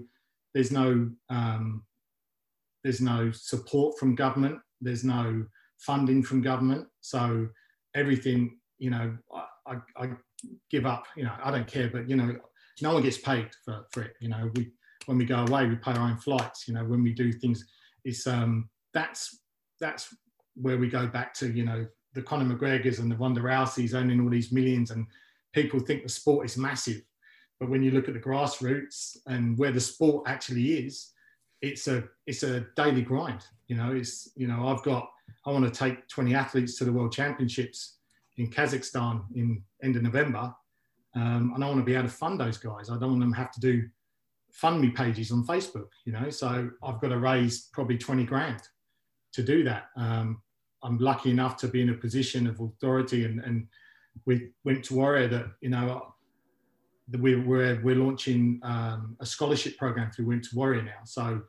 [0.52, 1.84] there's no um,
[2.82, 4.58] there's no support from government.
[4.80, 5.46] There's no
[5.78, 6.86] funding from government.
[7.00, 7.48] So
[7.94, 10.10] everything, you know, I, I, I,
[10.70, 11.04] give up.
[11.16, 12.36] You know, I don't care, but you know,
[12.80, 14.14] no one gets paid for, for it.
[14.20, 14.70] You know, we
[15.06, 16.66] when we go away, we pay our own flights.
[16.66, 17.64] You know, when we do things,
[18.04, 19.40] it's um that's
[19.80, 20.14] that's
[20.54, 21.50] where we go back to.
[21.50, 25.06] You know, the Conor McGregors and the Ronda Rouseys owning all these millions, and
[25.52, 27.02] people think the sport is massive,
[27.60, 31.12] but when you look at the grassroots and where the sport actually is,
[31.62, 33.44] it's a it's a daily grind.
[33.68, 35.08] You know, it's you know I've got
[35.46, 37.98] I want to take 20 athletes to the World Championships
[38.36, 40.54] in Kazakhstan in end of November,
[41.14, 42.90] um, and I want to be able to fund those guys.
[42.90, 43.88] I don't want them to have to do
[44.50, 45.88] fund me pages on Facebook.
[46.04, 48.62] You know, so I've got to raise probably 20 grand
[49.32, 49.86] to do that.
[49.96, 50.40] Um,
[50.82, 53.66] I'm lucky enough to be in a position of authority and, and
[54.26, 56.14] with Wimp to Warrior that you know
[57.18, 61.00] we're, we're, we're launching um, a scholarship program through Wimp to Warrior now.
[61.04, 61.42] So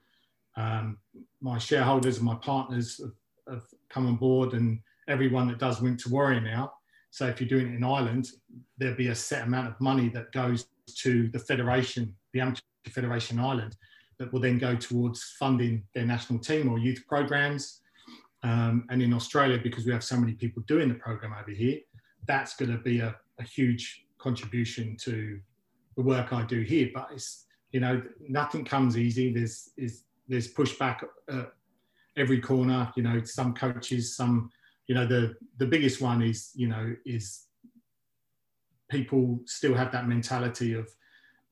[0.58, 0.98] um,
[1.42, 6.00] my shareholders and my partners have, have, come on board, and everyone that does Wimp
[6.00, 6.74] to Warrior now.
[7.16, 8.32] So if you're doing it in Ireland,
[8.78, 13.40] there'll be a set amount of money that goes to the federation, the amateur federation
[13.40, 13.78] Ireland,
[14.18, 17.80] that will then go towards funding their national team or youth programs.
[18.44, 21.80] Um, and in Australia, because we have so many people doing the program over here,
[22.28, 25.40] that's going to be a, a huge contribution to
[25.96, 26.90] the work I do here.
[26.94, 29.32] But it's you know nothing comes easy.
[29.32, 31.54] There's is there's pushback at
[32.18, 32.92] every corner.
[32.98, 34.50] You know, some coaches, some
[34.88, 37.46] you know the the biggest one is you know is
[38.90, 40.88] people still have that mentality of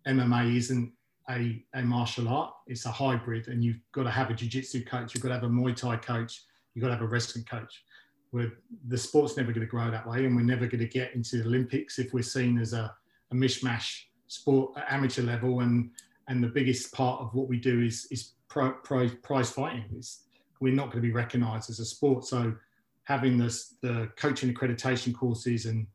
[0.07, 0.93] MMA isn't
[1.29, 2.53] a, a martial art.
[2.67, 5.43] It's a hybrid, and you've got to have a jiu-jitsu coach, you've got to have
[5.43, 7.83] a Muay Thai coach, you've got to have a wrestling coach.
[8.31, 8.51] Where
[8.87, 11.37] the sport's never going to grow that way, and we're never going to get into
[11.37, 12.93] the Olympics if we're seen as a,
[13.31, 15.59] a mishmash sport at amateur level.
[15.59, 15.91] And
[16.27, 19.85] and the biggest part of what we do is is pro, pro, prize fighting.
[19.95, 20.23] Is
[20.59, 22.25] we're not going to be recognised as a sport.
[22.25, 22.55] So
[23.05, 25.87] having this the coaching accreditation courses and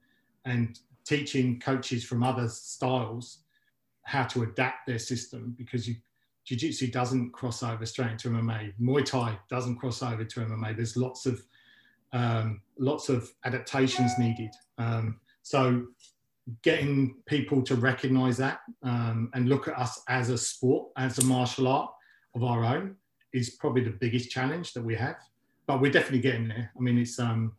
[0.45, 3.39] and teaching coaches from other styles
[4.03, 5.97] how to adapt their system because you
[6.49, 8.73] jiu-jitsu doesn't cross over straight into MMA.
[8.81, 10.75] Muay Thai doesn't cross over to MMA.
[10.75, 11.43] There's lots of
[12.15, 14.51] um, lots of adaptations needed.
[14.79, 15.89] Um, so
[16.63, 21.25] getting people to recognize that um, and look at us as a sport, as a
[21.25, 21.91] martial art
[22.35, 22.97] of our own
[23.35, 25.17] is probably the biggest challenge that we have.
[25.69, 26.73] But we're definitely getting there.
[26.77, 27.53] I mean, it's um,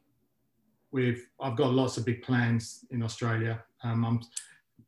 [0.92, 3.64] we've I've got lots of big plans in Australia.
[3.86, 4.20] Um, I'm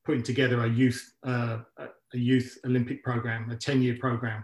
[0.03, 4.43] putting together a youth uh, a youth Olympic program, a 10 year program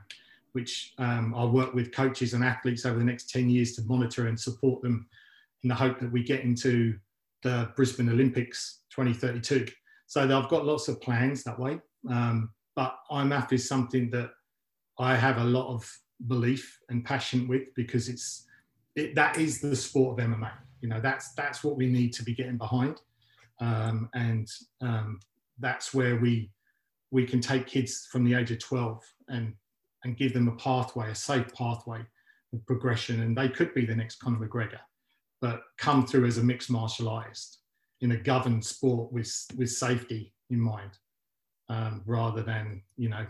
[0.57, 4.25] which um, I'll work with coaches and athletes over the next 10 years to monitor
[4.25, 5.07] and support them
[5.61, 6.97] in the hope that we get into
[7.43, 9.67] the Brisbane Olympics 2032.
[10.07, 11.79] So I've got lots of plans that way.
[12.09, 14.31] Um, but IMMAF is something that
[14.97, 15.87] I have a lot of
[16.25, 18.46] belief and passion with because it's
[18.97, 20.51] it, that is the sport of MMA.
[20.81, 23.01] You know, that's that's what we need to be getting behind,
[23.59, 24.47] um, and
[24.81, 25.19] um,
[25.59, 26.51] that's where we
[27.11, 29.53] we can take kids from the age of 12 and
[30.03, 32.01] and give them a pathway, a safe pathway
[32.53, 33.21] of progression.
[33.21, 34.79] And they could be the next Conor McGregor,
[35.41, 37.59] but come through as a mixed martial artist
[38.01, 40.91] in a governed sport with, with safety in mind,
[41.69, 43.25] um, rather than, you know,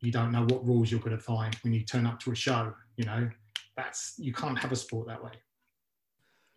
[0.00, 2.34] you don't know what rules you're going to find when you turn up to a
[2.34, 3.28] show, you know,
[3.76, 5.32] that's, you can't have a sport that way.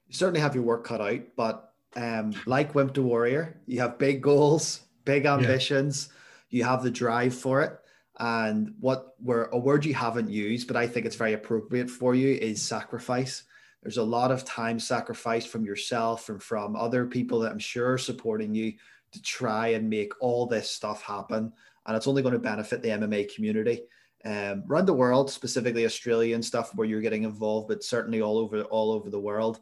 [0.08, 3.98] You certainly have your work cut out, but um, like Wimp to Warrior, you have
[3.98, 6.10] big goals, big ambitions,
[6.50, 6.58] yeah.
[6.58, 7.78] you have the drive for it.
[8.20, 12.16] And what were a word you haven't used, but I think it's very appropriate for
[12.16, 13.44] you is sacrifice.
[13.84, 17.94] There's a lot of time sacrificed from yourself and from other people that I'm sure
[17.94, 18.74] are supporting you
[19.12, 21.54] to try and make all this stuff happen.
[21.86, 23.84] And it's only going to benefit the MMA community.
[24.28, 28.62] Um, around the world, specifically Australian stuff where you're getting involved, but certainly all over
[28.64, 29.62] all over the world.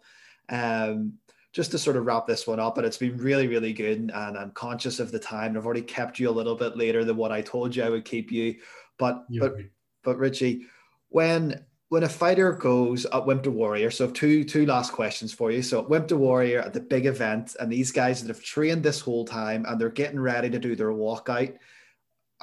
[0.50, 1.14] Um,
[1.54, 4.12] just to sort of wrap this one up, but it's been really, really good.
[4.14, 5.56] And I'm conscious of the time.
[5.56, 8.06] I've already kept you a little bit later than what I told you I would
[8.06, 8.56] keep you.
[8.98, 9.56] But but
[10.04, 10.66] but Richie,
[11.10, 15.52] when when a fighter goes at Wimp to Warrior, so two two last questions for
[15.52, 15.62] you.
[15.62, 19.00] So Wimp to Warrior at the big event, and these guys that have trained this
[19.00, 21.56] whole time and they're getting ready to do their walkout.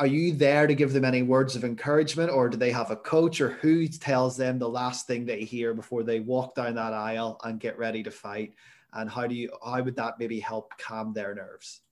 [0.03, 2.97] Are you there to give them any words of encouragement, or do they have a
[2.97, 6.93] coach, or who tells them the last thing they hear before they walk down that
[6.93, 8.53] aisle and get ready to fight?
[8.95, 11.83] And how do you how would that maybe help calm their nerves?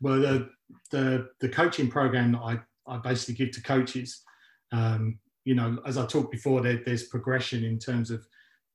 [0.00, 0.50] Well, the
[0.92, 4.22] the, the coaching program that I, I basically give to coaches
[4.70, 8.24] um, you know, as I talked before, there, there's progression in terms of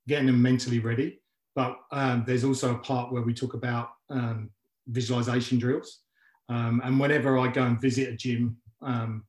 [0.09, 1.22] getting them mentally ready.
[1.55, 4.49] But um, there's also a part where we talk about um,
[4.88, 6.01] visualization drills.
[6.50, 9.24] Um, and whenever I go and visit a gym, um,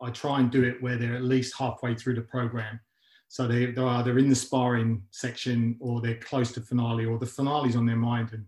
[0.00, 2.78] I try and do it where they're at least halfway through the program.
[3.28, 7.26] So they, they're either in the sparring section or they're close to finale or the
[7.26, 8.30] finale's on their mind.
[8.32, 8.44] And,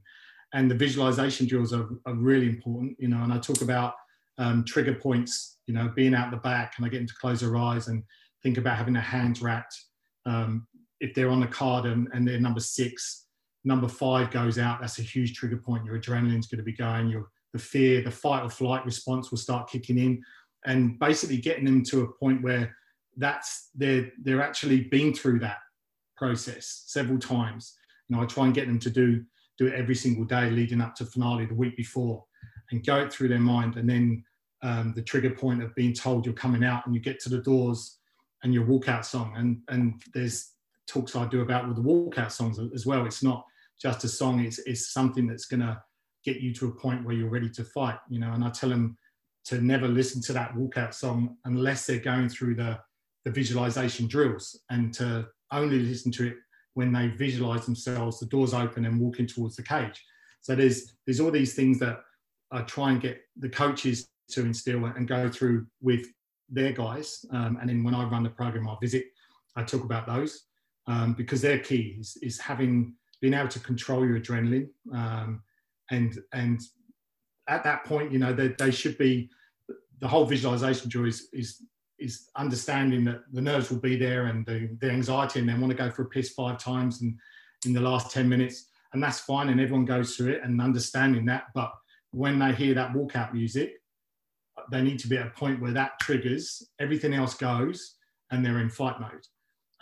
[0.54, 3.94] and the visualization drills are, are really important, you know, and I talk about
[4.38, 7.40] um, trigger points, you know, being out the back and I get them to close
[7.40, 8.02] their eyes and
[8.42, 9.76] think about having their hands wrapped.
[10.24, 10.66] Um,
[11.00, 13.26] if they're on the card and, and, they're number six,
[13.64, 15.84] number five goes out, that's a huge trigger point.
[15.84, 19.38] Your adrenaline's going to be going, your the fear, the fight or flight response will
[19.38, 20.22] start kicking in,
[20.66, 22.74] and basically getting them to a point where
[23.16, 25.58] that's they're they're actually been through that
[26.16, 27.76] process several times.
[28.08, 29.24] You know, I try and get them to do
[29.58, 32.24] do it every single day leading up to finale the week before,
[32.70, 34.24] and go through their mind, and then
[34.62, 37.40] um, the trigger point of being told you're coming out and you get to the
[37.40, 37.98] doors
[38.42, 39.34] and your walkout song.
[39.36, 40.52] And and there's
[40.86, 43.06] talks I do about with the walkout songs as well.
[43.06, 43.44] It's not
[43.80, 44.40] just a song.
[44.40, 45.82] It's it's something that's gonna
[46.24, 47.98] get you to a point where you're ready to fight.
[48.08, 48.96] You know, and I tell them
[49.46, 52.78] to never listen to that walkout song unless they're going through the
[53.24, 56.36] the visualization drills and to only listen to it
[56.74, 60.02] when they visualize themselves the doors open and walking towards the cage
[60.40, 62.00] so there's there's all these things that
[62.50, 66.06] i try and get the coaches to instill and go through with
[66.50, 67.24] their guys.
[67.32, 69.04] Um, and then when I run the program, I visit,
[69.56, 70.44] I talk about those
[70.86, 74.68] um, because they're key is, is, having being able to control your adrenaline.
[74.92, 75.42] Um,
[75.90, 76.60] and, and
[77.48, 79.30] at that point, you know, they, they should be,
[80.00, 81.62] the whole visualization drill is, is,
[81.98, 85.70] is understanding that the nerves will be there and the, the anxiety and they want
[85.70, 87.18] to go for a piss five times and
[87.66, 88.66] in the last 10 minutes.
[88.92, 89.50] And that's fine.
[89.50, 91.44] And everyone goes through it and understanding that.
[91.54, 91.72] But
[92.12, 93.74] when they hear that walkout music,
[94.70, 97.96] they need to be at a point where that triggers, everything else goes,
[98.30, 99.26] and they're in fight mode.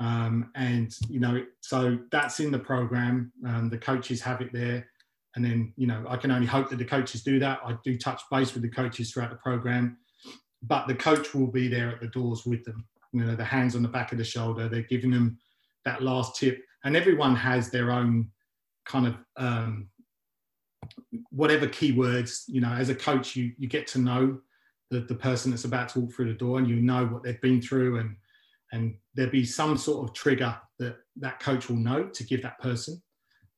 [0.01, 3.33] Um, and you know, so that's in the program.
[3.47, 4.87] Um, the coaches have it there,
[5.39, 7.61] and then you know, I can only hope that the coaches do that.
[7.65, 9.97] I do touch base with the coaches throughout the program,
[10.65, 12.85] but the coach will be there at the doors with them.
[13.13, 14.69] You know, the hands on the back of the shoulder.
[14.69, 15.39] They're giving them
[15.85, 18.33] that last tip, and everyone has their own
[18.85, 19.91] kind of um,
[21.31, 22.43] whatever keywords.
[22.49, 24.41] You know, as a coach, you you get to know
[24.91, 27.41] the, the person that's about to walk through the door and you know what they've
[27.41, 28.17] been through and
[28.73, 32.59] and there'll be some sort of trigger that that coach will know to give that
[32.59, 33.01] person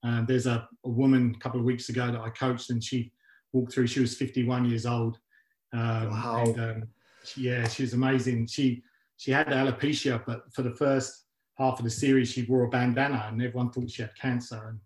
[0.02, 3.12] um, there's a, a, woman a couple of weeks ago that i coached and she
[3.52, 5.18] walked through she was 51 years old
[5.72, 6.44] um, wow.
[6.46, 6.82] and um,
[7.24, 8.82] she, yeah she was amazing she
[9.16, 11.24] she had alopecia but for the first
[11.58, 14.80] half of the series she wore a bandana and everyone thought she had cancer and,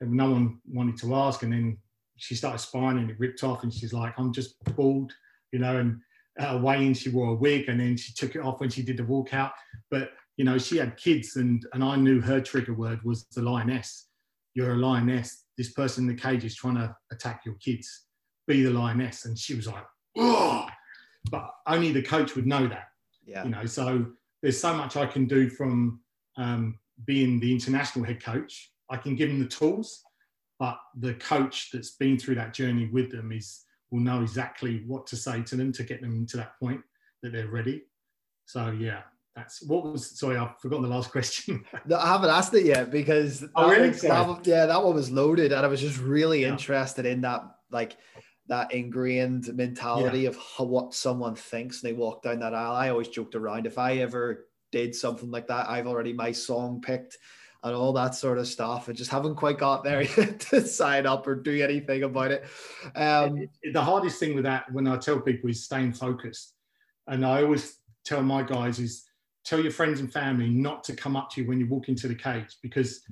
[0.00, 1.76] and no one wanted to ask and then
[2.16, 5.12] she started and it ripped off and she's like i'm just bald
[5.54, 6.00] you know, and
[6.40, 8.96] uh, Wayne, she wore a wig and then she took it off when she did
[8.96, 9.52] the walkout.
[9.88, 13.40] But, you know, she had kids and, and I knew her trigger word was the
[13.40, 14.03] lioness.
[14.54, 15.44] You're a lioness.
[15.56, 18.06] This person in the cage is trying to attack your kids.
[18.46, 19.24] Be the lioness.
[19.24, 19.84] And she was like,
[20.16, 20.66] oh,
[21.30, 22.88] but only the coach would know that.
[23.26, 23.44] Yeah.
[23.44, 24.06] You know, so
[24.42, 26.00] there's so much I can do from
[26.36, 28.70] um, being the international head coach.
[28.90, 30.02] I can give them the tools,
[30.58, 35.06] but the coach that's been through that journey with them is will know exactly what
[35.06, 36.80] to say to them to get them to that point
[37.22, 37.82] that they're ready.
[38.46, 39.02] So yeah,
[39.34, 40.18] that's what was.
[40.18, 41.64] Sorry, I've forgotten the last question.
[41.86, 43.90] no, I haven't asked it yet because oh, really?
[43.90, 46.48] that, yeah, that one was loaded, and I was just really yeah.
[46.48, 47.96] interested in that, like
[48.46, 50.28] that ingrained mentality yeah.
[50.28, 52.74] of how, what someone thinks when they walk down that aisle.
[52.74, 56.80] I always joked around if I ever did something like that, I've already my song
[56.80, 57.16] picked
[57.62, 58.88] and all that sort of stuff.
[58.88, 62.44] and just haven't quite got there yet to sign up or do anything about it.
[62.94, 66.52] Um, the hardest thing with that, when I tell people, is staying focused.
[67.06, 69.04] And I always tell my guys is
[69.44, 72.08] tell your friends and family not to come up to you when you walk into
[72.08, 73.02] the cage because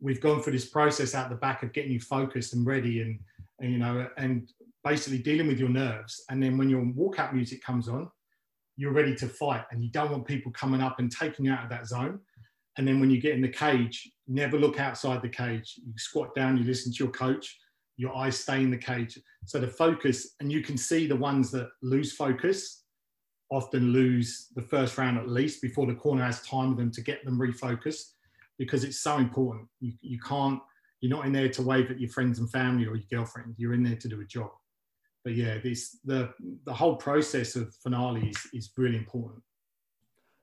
[0.00, 3.18] we've gone through this process out the back of getting you focused and ready and,
[3.60, 4.50] and you know and
[4.84, 8.08] basically dealing with your nerves and then when your walkout music comes on
[8.76, 11.64] you're ready to fight and you don't want people coming up and taking you out
[11.64, 12.18] of that zone
[12.80, 15.78] and then when you get in the cage, never look outside the cage.
[15.84, 17.58] You squat down, you listen to your coach,
[17.96, 19.18] your eyes stay in the cage.
[19.44, 22.84] So the focus, and you can see the ones that lose focus
[23.50, 27.00] often lose the first round at least before the corner has time with them to
[27.00, 28.12] get them refocused
[28.58, 29.66] because it's so important.
[29.80, 30.60] You, you can't,
[31.00, 33.54] you're not in there to wave at your friends and family or your girlfriend.
[33.58, 34.50] You're in there to do a job.
[35.24, 36.30] But yeah, this the
[36.64, 39.42] the whole process of finale is, is really important.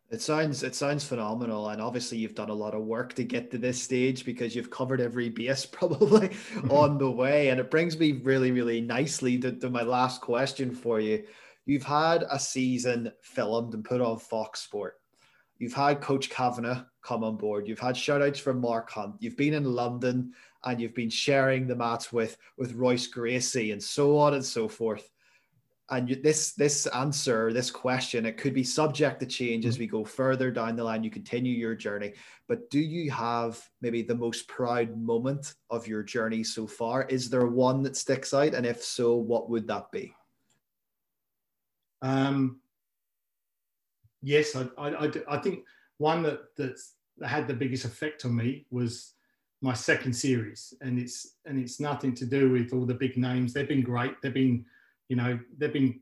[0.09, 3.49] It sounds it sounds phenomenal, and obviously you've done a lot of work to get
[3.51, 6.29] to this stage because you've covered every base probably
[6.69, 10.73] on the way, and it brings me really really nicely to, to my last question
[10.73, 11.23] for you.
[11.67, 14.95] You've had a season filmed and put on Fox Sport.
[15.59, 17.67] You've had Coach Kavanagh come on board.
[17.67, 19.15] You've had shout outs from Mark Hunt.
[19.19, 20.31] You've been in London
[20.63, 24.67] and you've been sharing the mats with with Royce Gracie and so on and so
[24.67, 25.11] forth
[25.89, 30.03] and this this answer this question it could be subject to change as we go
[30.03, 32.13] further down the line you continue your journey
[32.47, 37.29] but do you have maybe the most proud moment of your journey so far is
[37.29, 40.13] there one that sticks out and if so what would that be
[42.01, 42.59] um
[44.21, 45.59] yes i i, I think
[45.97, 49.13] one that that's, that had the biggest effect on me was
[49.61, 53.53] my second series and it's and it's nothing to do with all the big names
[53.53, 54.63] they've been great they've been
[55.09, 55.99] you know, they've been,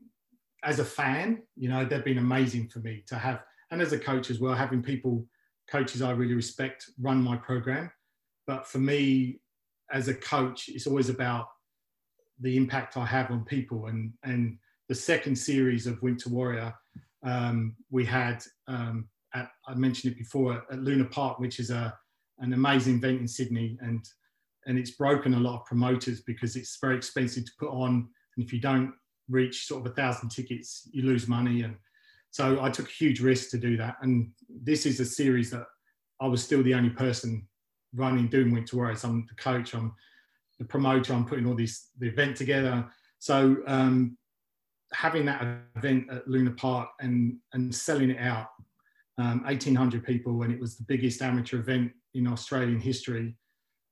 [0.64, 3.98] as a fan, you know, they've been amazing for me to have, and as a
[3.98, 5.24] coach as well, having people,
[5.70, 7.90] coaches I really respect, run my program.
[8.46, 9.40] But for me,
[9.92, 11.48] as a coach, it's always about
[12.40, 13.86] the impact I have on people.
[13.86, 16.74] And and the second series of Wimp to Warrior,
[17.24, 21.96] um, we had um, at, I mentioned it before at Luna Park, which is a
[22.38, 24.04] an amazing event in Sydney, and
[24.66, 28.44] and it's broken a lot of promoters because it's very expensive to put on and
[28.44, 28.92] if you don't
[29.28, 31.62] reach sort of a thousand tickets, you lose money.
[31.62, 31.76] And
[32.30, 33.96] so I took a huge risk to do that.
[34.02, 35.64] And this is a series that
[36.20, 37.46] I was still the only person
[37.94, 39.04] running, doing Wimp to Warriors.
[39.04, 39.94] I'm the coach, I'm
[40.58, 42.86] the promoter, I'm putting all this the event together.
[43.18, 44.16] So um,
[44.96, 45.44] having that
[45.76, 48.48] event at Luna Park and and selling it out,
[49.18, 53.36] um, 1,800 people, and it was the biggest amateur event in Australian history,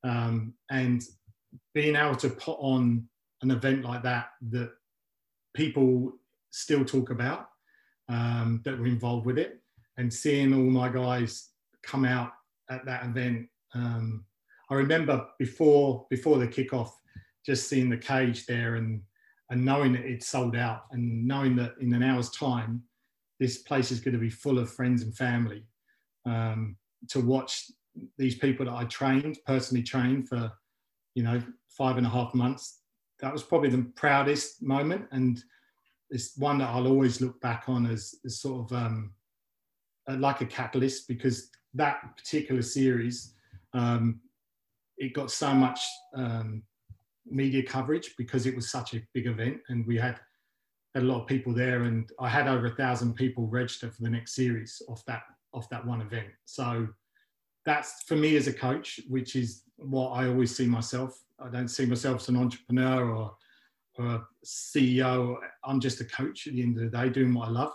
[0.03, 1.03] um, and
[1.75, 3.07] being able to put on
[3.43, 4.71] an event like that that
[5.55, 6.13] people
[6.51, 7.49] still talk about
[8.09, 9.61] um, that were involved with it
[9.99, 11.51] and seeing all my guys
[11.83, 12.33] come out
[12.71, 14.25] at that event um,
[14.71, 16.91] i remember before before the kickoff
[17.45, 19.03] just seeing the cage there and
[19.51, 22.82] and knowing that it's sold out and knowing that in an hour's time
[23.40, 25.64] this place is going to be full of friends and family
[26.26, 26.76] um,
[27.09, 27.70] to watch
[28.18, 30.51] these people that i trained personally trained for
[31.14, 32.80] you know five and a half months
[33.20, 35.07] that was probably the proudest moment.
[35.11, 35.42] And
[36.11, 39.12] it's one that I'll always look back on as, as sort of um,
[40.18, 43.34] like a catalyst because that particular series
[43.72, 44.20] um,
[44.99, 45.80] it got so much
[46.14, 46.62] um,
[47.27, 50.20] media coverage because it was such a big event and we had,
[50.95, 54.03] had a lot of people there and I had over a thousand people register for
[54.03, 55.22] the next series off that
[55.53, 56.89] off that one event so
[57.64, 61.68] that's for me as a coach which is what I always see myself I don't
[61.68, 63.37] see myself as an entrepreneur or,
[63.97, 65.37] or a CEO.
[65.64, 67.72] I'm just a coach at the end of the day, doing what I love.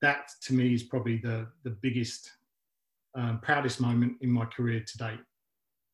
[0.00, 2.30] That to me is probably the the biggest,
[3.16, 5.20] um, proudest moment in my career to date.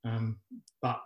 [0.05, 0.39] Um,
[0.83, 1.01] but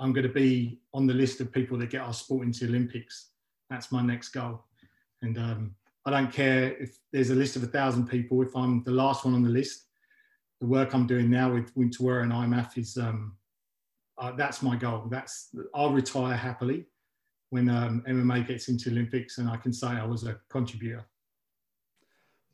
[0.00, 2.72] I'm going to be on the list of people that get our sport into the
[2.72, 3.30] Olympics.
[3.68, 4.64] That's my next goal.
[5.22, 5.74] And um,
[6.06, 8.40] I don't care if there's a list of a thousand people.
[8.42, 9.86] If I'm the last one on the list,
[10.60, 13.36] the work I'm doing now with Wimp to Warrior and IMMAF is um,
[14.18, 15.06] uh, that's my goal.
[15.10, 16.86] That's I'll retire happily
[17.50, 21.06] when um, MMA gets into Olympics, and I can say I was a contributor.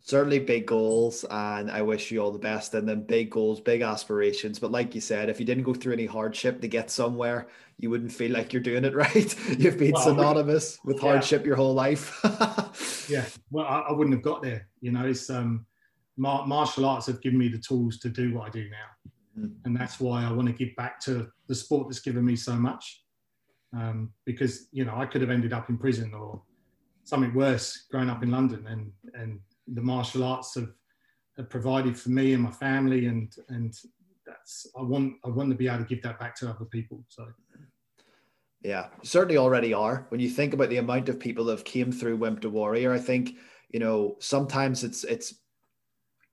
[0.07, 2.75] Certainly big goals, and I wish you all the best.
[2.75, 4.59] And then big goals, big aspirations.
[4.59, 7.49] But like you said, if you didn't go through any hardship to get somewhere,
[7.79, 9.59] you wouldn't feel like you're doing it right.
[9.59, 11.11] You've been well, synonymous with yeah.
[11.11, 12.21] hardship your whole life.
[13.09, 14.69] yeah, well, I, I, wouldn't have got there.
[14.83, 15.65] You know, it's um,
[16.19, 19.43] martial arts have given me the tools to do what I do now.
[19.47, 19.55] Mm.
[19.65, 22.55] And that's why I want to give back to the sport that's given me so
[22.55, 23.03] much.
[23.73, 26.43] Um, because, you know, I could have ended up in prison or
[27.03, 28.67] something worse growing up in London.
[28.69, 30.73] And, and the martial arts have,
[31.37, 33.07] have provided for me and my family.
[33.07, 33.75] And, and
[34.27, 37.05] that's, I want, I want to be able to give that back to other people.
[37.09, 37.27] So.
[38.63, 40.07] Yeah, certainly already are.
[40.09, 42.93] When you think about the amount of people that have came through Wimp to Warrior,
[42.93, 43.37] I think,
[43.71, 45.35] you know, sometimes it's it's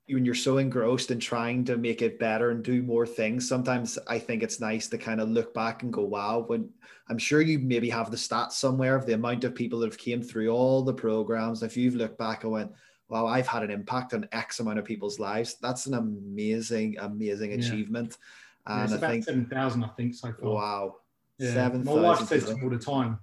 [0.07, 3.97] when you're so engrossed in trying to make it better and do more things, sometimes
[4.07, 6.69] I think it's nice to kind of look back and go, wow, when
[7.09, 9.97] I'm sure you maybe have the stats somewhere of the amount of people that have
[9.97, 11.63] came through all the programs.
[11.63, 12.71] If you've looked back and went,
[13.11, 17.51] wow, I've had an impact on X amount of people's lives, that's an amazing, amazing
[17.51, 17.57] yeah.
[17.57, 18.17] achievement.
[18.65, 20.49] And yeah, it's I think 7,000, I think, so far.
[20.49, 20.95] Wow.
[21.37, 21.53] Yeah.
[21.53, 23.19] 7, My wife says to me all the time,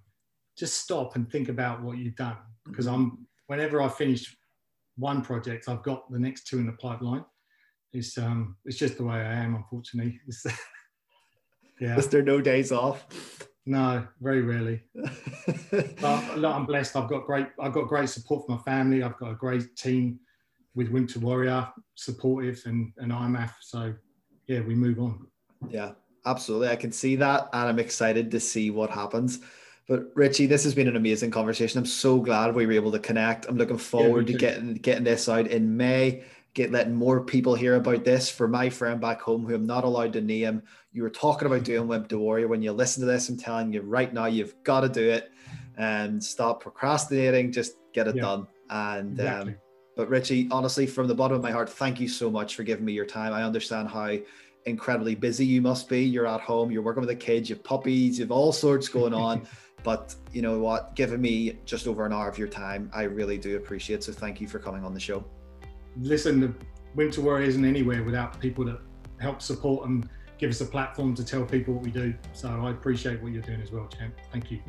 [0.58, 2.36] just stop and think about what you've done.
[2.66, 2.94] Because mm-hmm.
[2.94, 4.36] I'm, whenever I finish
[4.96, 7.24] one project, I've got the next two in the pipeline.
[7.94, 10.20] It's um, it's just the way I am, unfortunately.
[11.80, 11.96] Yeah.
[11.96, 13.06] Is there no days off?
[13.68, 14.80] No, very rarely.
[14.94, 16.96] but look, I'm blessed.
[16.96, 17.48] I've got great.
[17.60, 19.02] I've got great support from my family.
[19.02, 20.20] I've got a great team
[20.74, 23.52] with Wimp to Warrior, supportive, and and IMMAF.
[23.60, 23.92] So
[24.46, 25.26] yeah, we move on.
[25.68, 25.92] Yeah,
[26.24, 26.68] absolutely.
[26.68, 29.40] I can see that, and I'm excited to see what happens.
[29.86, 31.78] But Richie, this has been an amazing conversation.
[31.78, 33.44] I'm so glad we were able to connect.
[33.44, 36.24] I'm looking forward yeah, to getting getting this out in May
[36.58, 38.28] get letting more people hear about this.
[38.28, 40.60] For my friend back home who I'm not allowed to name,
[40.92, 42.48] you were talking about doing Wimp to Warrior.
[42.48, 45.30] When you listen to this, I'm telling you right now, you've got to do it
[45.76, 47.52] and stop procrastinating.
[47.52, 48.46] Just get it yeah, done.
[48.70, 49.52] And um, exactly.
[49.52, 49.58] um,
[49.96, 52.84] but Richie, honestly, from the bottom of my heart, thank you so much for giving
[52.84, 53.32] me your time.
[53.32, 54.16] I understand how
[54.66, 56.02] incredibly busy you must be.
[56.02, 58.88] You're at home, you're working with the kids, you have puppies, you have all sorts
[58.88, 59.46] going on.
[59.84, 60.96] but you know what?
[60.96, 64.02] Giving me just over an hour of your time, I really do appreciate.
[64.02, 65.24] So thank you for coming on the show
[66.00, 66.54] listen, the
[66.94, 68.80] Wimp to Warrior isn't anywhere without people that
[69.20, 70.08] help support and
[70.38, 72.14] give us a platform to tell people what we do.
[72.32, 74.14] So I appreciate what you're doing as well, champ.
[74.32, 74.60] Thank you.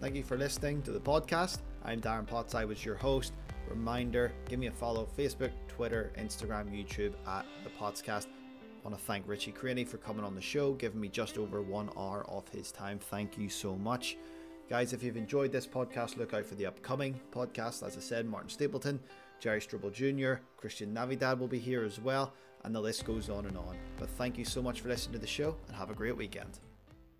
[0.00, 1.58] Thank you for listening to the podcast.
[1.84, 2.54] I'm Darren Potts.
[2.54, 3.32] I was your host.
[3.68, 8.26] Reminder give me a follow Facebook, Twitter, Instagram, YouTube at the Pottscast.
[8.26, 11.60] I want to thank Richie Cranny for coming on the show, giving me just over
[11.62, 12.98] one hour of his time.
[12.98, 14.16] Thank you so much.
[14.70, 17.86] Guys, if you've enjoyed this podcast, look out for the upcoming podcast.
[17.86, 19.00] As I said, Martin Stapleton
[19.40, 22.32] Jerry Struble Jr., Christian Navidad will be here as well,
[22.64, 23.76] and the list goes on and on.
[23.98, 26.58] But thank you so much for listening to the show and have a great weekend.